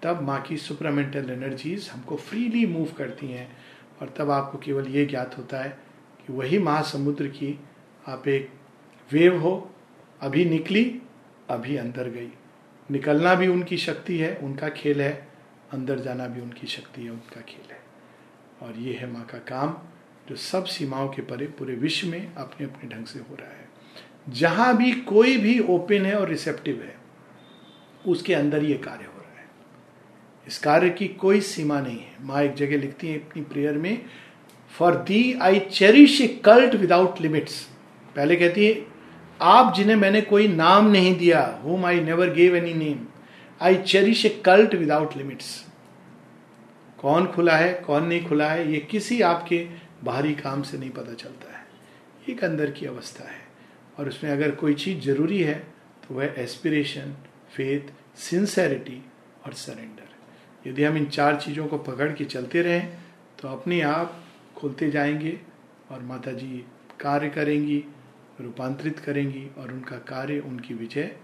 [0.05, 3.57] तब माँ की सुपरामेंटल एनर्जीज हमको फ्रीली मूव करती हैं
[4.01, 5.79] और तब आपको केवल ये ज्ञात होता है
[6.27, 7.59] कि वही महासमुद्र की
[8.07, 8.49] आप एक
[9.11, 9.71] वेव हो,
[10.21, 11.01] अभी निकली,
[11.49, 12.29] अभी अंदर गई।
[12.91, 15.27] निकलना भी उनकी शक्ति है, उनका खेल है,
[15.73, 17.79] अंदर जाना भी उनकी शक्ति है, उनका खेल है।
[18.61, 19.77] और ये है माँ का काम,
[20.29, 23.69] जो सब सीमाओं के परे पूरे विश्व में अपने अपने ढंग से हो रहा है।
[24.29, 26.95] जहाँ भी कोई भी ओपन है और रिसेप्टिव है,
[28.07, 29.14] उसके अंदर ये कार्य हो।
[30.47, 34.05] इस कार्य की कोई सीमा नहीं है। माँ एक जगह लिखती है अपनी प्रेयर में
[34.71, 37.61] for thee I cherish a cult without limits
[38.15, 38.85] पहले कहती है,
[39.41, 43.05] आप जिन्हें मैंने कोई नाम नहीं दिया whom I never gave any name
[43.61, 45.49] I cherish a cult without limits
[46.99, 49.57] कौन खुला है, कौन नहीं खुला है, ये किसी आपके
[50.03, 51.63] बाहरी काम से नहीं पता चलता है।
[52.29, 53.43] एक अंदर की अवस्था है।
[53.99, 55.55] और उसमें अगर कोई चीज़ ज़रूरी है
[56.07, 57.13] तो वह एस्पिरेशन
[57.55, 59.01] फेथ सिंसेरिटी
[59.45, 60.04] और सरेंडर
[60.67, 62.97] यदि हम इन चार चीज़ों को पकड़ के चलते रहें
[63.39, 64.21] तो अपने आप
[64.57, 65.39] खुलते जाएँगे
[65.91, 66.65] और माता जी
[66.99, 67.83] कार्य करेंगी
[68.41, 71.15] रूपांतरित करेंगी और उनका कार्य उनकी विजय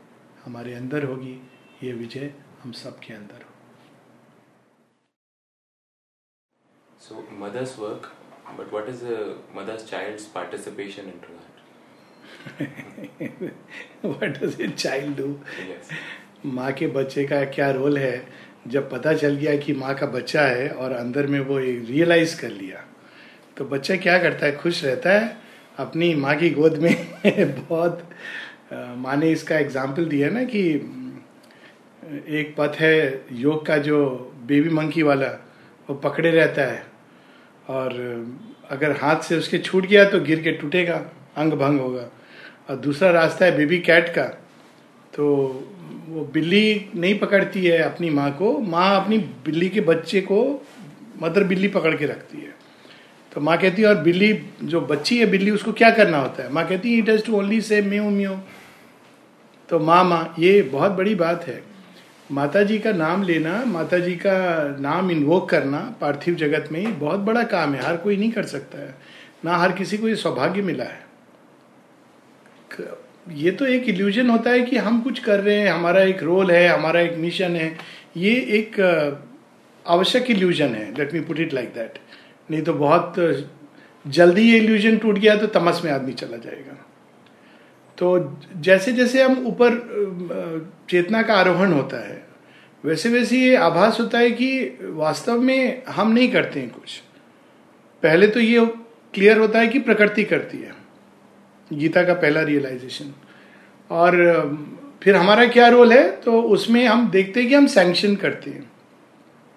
[0.45, 1.39] हमारे अंदर होगी।
[1.83, 2.33] ये विजय
[2.63, 3.49] हम सबके अंदर हो।
[7.03, 7.13] So
[7.43, 8.03] mother's work,
[8.57, 11.55] but what is a mother's child's participation into that?
[14.05, 15.27] What does a child do
[16.45, 18.15] माँ के बच्चे का क्या रोल है?
[18.65, 22.39] जब पता चल गया कि माँ का बच्चा है और अंदर में वो एक रियलाइज़
[22.41, 22.83] कर लिया
[23.57, 24.55] तो बच्चा क्या करता है?
[24.55, 25.37] खुश रहता है,
[25.77, 26.93] अपनी माँ की गोद में
[27.59, 28.03] बहुत
[28.73, 30.61] माँ ने इसका एग्ज़ाम्पल दिया ना कि
[32.31, 33.97] एक पथ है योग का जो
[34.47, 35.27] बेबी मंकी वाला,
[35.89, 36.83] वो पकड़े रहता है
[37.69, 37.93] और
[38.71, 41.01] अगर हाथ से उसके छूट गया तो गिर के टूटेगा,
[41.37, 42.09] अंग भंग होगा।
[42.69, 44.23] और दूसरा रास्ता है बेबी कैट का
[45.13, 45.25] तो
[46.07, 50.65] वो बिल्ली नहीं पकड़ती है अपनी माँ को। माँ अपनी बिल्ली के बच्चे को
[51.21, 52.53] मदर बिल्ली पकड़ के रखती है।
[53.31, 54.33] तो माँ कहती है, और बिल्ली,
[54.63, 56.51] जो बच्ची है बिल्ली, उसको क्या करना होता है?
[56.53, 58.35] माँ कहती है it has to only say mew mew
[59.69, 61.61] तो माँ माँ, ये बहुत बड़ी बात है।
[62.31, 64.33] माता जी का नाम लेना माता जी का
[64.79, 68.77] नाम इन्वोक करना पार्थिव जगत में बहुत बड़ा काम है। हर कोई नहीं कर सकता
[68.77, 68.95] है।
[69.45, 71.05] ना हर किसी को ये सौभाग्य मिला है।
[73.35, 76.51] ये तो एक इल्यूजन होता है कि हम कुछ कर रहे हैं, हमारा एक रोल
[76.51, 77.75] है, हमारा एक मिशन है।
[78.17, 78.79] ये एक
[79.85, 81.99] आवश्यक इल्यूजन है let me put it like that
[82.49, 83.13] नहीं तो बहुत
[84.05, 86.73] जल्दी ये इल्यूजन टूट गया तो तमस में आदमी चला जाएगा।
[87.97, 89.77] तो जैसे जैसे हम ऊपर
[90.89, 92.21] चेतना का आरोहण होता है
[92.83, 96.97] वैसे वैसे ये आभास होता है कि वास्तव में हम नहीं करते हैं कुछ।
[98.03, 98.65] पहले तो ये
[99.13, 100.73] क्लियर होता है कि प्रकृति करती है।
[101.73, 103.13] गीता का पहला रियलाइजेशन
[103.89, 104.13] और
[105.03, 106.09] फिर हमारा क्या रोल है?
[106.11, 108.71] तो उसमें हम देखते हैं कि हम सैंक्शन करते हैं।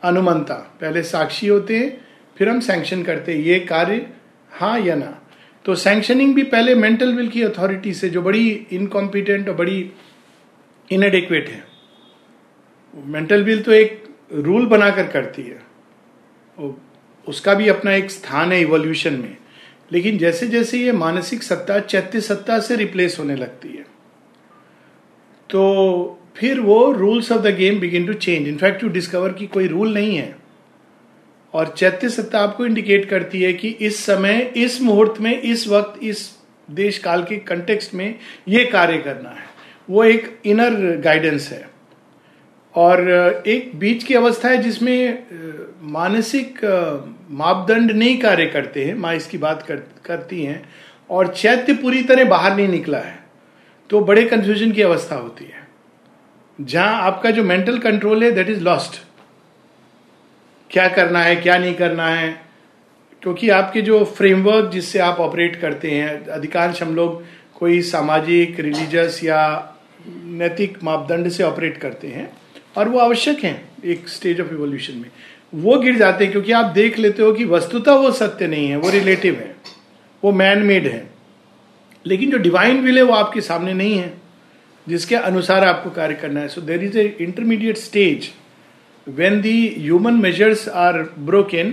[0.02, 2.06] अनुमंता, पहले साक्षी होते हैं,
[2.36, 4.06] फिर हम सैंक्शन करते हैं, ये कार्य
[4.52, 5.20] हाँ या ना।
[5.64, 9.90] तो सैंक्शनिंग भी पहले मेंटल विल की अथॉरिटी से, जो बड़ी इनकॉम्पिटेंट और बड़ी
[10.90, 11.64] इनएडिक्वेट है।
[12.94, 15.62] मेंटल विल तो एक रूल बनाकर करती है।
[17.26, 19.36] उसका भी अपना एक स्थान है इवोल्यूशन में।
[19.92, 23.86] लेकिन जैसे जैसे ये मानसिक सत्ता चैत्य सत्ता से रिप्लेस होने लगती है
[25.50, 29.66] तो फिर वो rules of the game begin to change in fact you discover की कोई
[29.66, 30.36] रूल नहीं है।
[31.54, 36.02] और चैत्य सत्ता आपको इंडिकेट करती है कि इस समय, इस मुहूर्त में, इस वक्त,
[36.02, 36.30] इस
[36.70, 38.14] देश काल के कंटेक्स्ट में
[38.48, 39.46] ये कार्य करना है।
[39.90, 41.73] वो एक इनर गाइडेंस है।
[42.74, 43.00] और
[43.46, 45.24] एक बीच की अवस्था है जिसमें
[45.82, 46.64] मानसिक
[47.30, 50.68] मापदंड नहीं कार्य करते हैं माँ इसकी बात कर, करती हैं
[51.10, 53.18] और चैत्य पूरी तरह बाहर नहीं निकला है
[53.90, 55.62] तो बड़े कंफ्यूजन की अवस्था होती है।
[56.58, 59.02] जहाँ आपका जो मेंटल कंट्रोल है दैट इज़ लॉस्ट
[60.70, 62.40] क्या करना है क्या नहीं करना है
[63.22, 67.22] क्योंकि आपके जो फ्रेमवर्क जिससे आप ऑपरेट करते हैं अधिकांश हम लोग
[67.58, 69.42] कोई सामाजिक रिलीजियस या
[70.08, 72.32] नैतिक मापदंड से ऑपरेट करते हैं
[72.76, 75.10] और वो आवश्यक है एक स्टेज ऑफ़ इवोल्यूशन में।
[75.54, 78.76] वो गिर जाते हैं क्योंकि आप देख लेते हो कि वस्तुतः वो सत्य नहीं है
[78.76, 79.54] वो रिलेटिव है
[80.24, 81.06] वो मैन मेड है।
[82.06, 84.12] लेकिन जो डिवाइन विल है वो आपके सामने नहीं है
[84.88, 88.30] जिसके अनुसार आपको कार्य करना है। So there is a intermediate stage
[89.08, 89.56] when the
[89.86, 91.72] human measures are broken,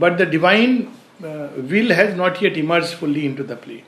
[0.00, 0.76] but the divine
[1.24, 3.80] uh, will has not yet emerged fully into the play.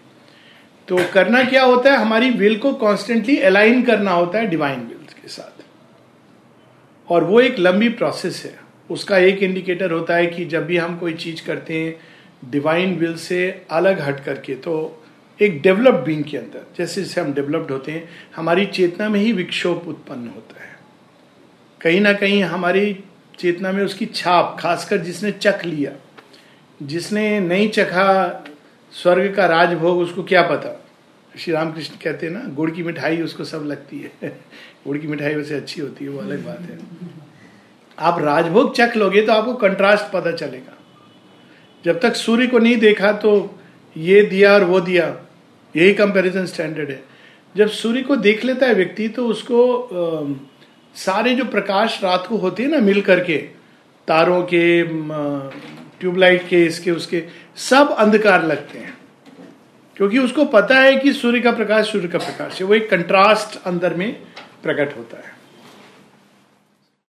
[0.88, 1.96] तो करना क्या होता है?
[1.96, 5.53] हमारी विल को कॉन्स्टेंटली अलाइन करना होता है डिवाइन विल के साथ।
[7.08, 8.58] और वो एक लंबी प्रोसेस है।
[8.90, 13.14] उसका एक इंडिकेटर होता है कि जब भी हम कोई चीज़ करते हैं डिवाइन विल
[13.16, 14.74] से अलग हट करके तो
[15.40, 19.32] एक डेवलप्ड बींग के अंदर, जैसे जैसे हम डेवलप्ड होते हैं, हमारी चेतना में ही
[19.32, 20.72] विक्षोभ उत्पन्न होता है।
[21.80, 22.92] कहीं ना कहीं हमारी
[23.38, 25.92] चेतना में उसकी छाप, खासकर जिसने चख लिया,
[26.82, 28.44] जिसने नहीं चखा
[28.92, 30.80] स्वर्ग का राजभोग, उसको क्या पता?
[31.38, 34.32] श्री रामकृष्ण कहते हैं ना, गुड़ की मिठाई, उसको सब लगती है।
[34.86, 36.78] गुड़ की मिठाई वैसे अच्छी होती है वो अलग बात है।
[37.98, 40.72] आप राजभोग चख लोगे तो आपको कंट्रास्ट पता चलेगा।
[41.84, 43.32] जब तक सूर्य को नहीं देखा तो
[43.96, 45.06] ये दिया और वो दिया
[45.74, 47.02] यही कंपैरिजन स्टैंडर्ड है।
[47.54, 50.34] जब सूर्य को देख लेता है व्यक्ति तो उसको आ,
[50.96, 53.36] सारे जो प्रकाश रात को होते हैं ना मिल करके
[54.08, 54.82] तारों के
[56.00, 57.22] ट्यूबलाइट के इसके उसके
[57.56, 58.92] सब अंधकार लगते हैं।
[59.96, 63.60] क्योंकि उसको पता है कि सूर्य का प्रकाश सूर्य का प्रकाश है। वो एक कंट्रास्ट
[63.66, 64.16] अंदर में
[64.64, 65.33] प्रकट होता है।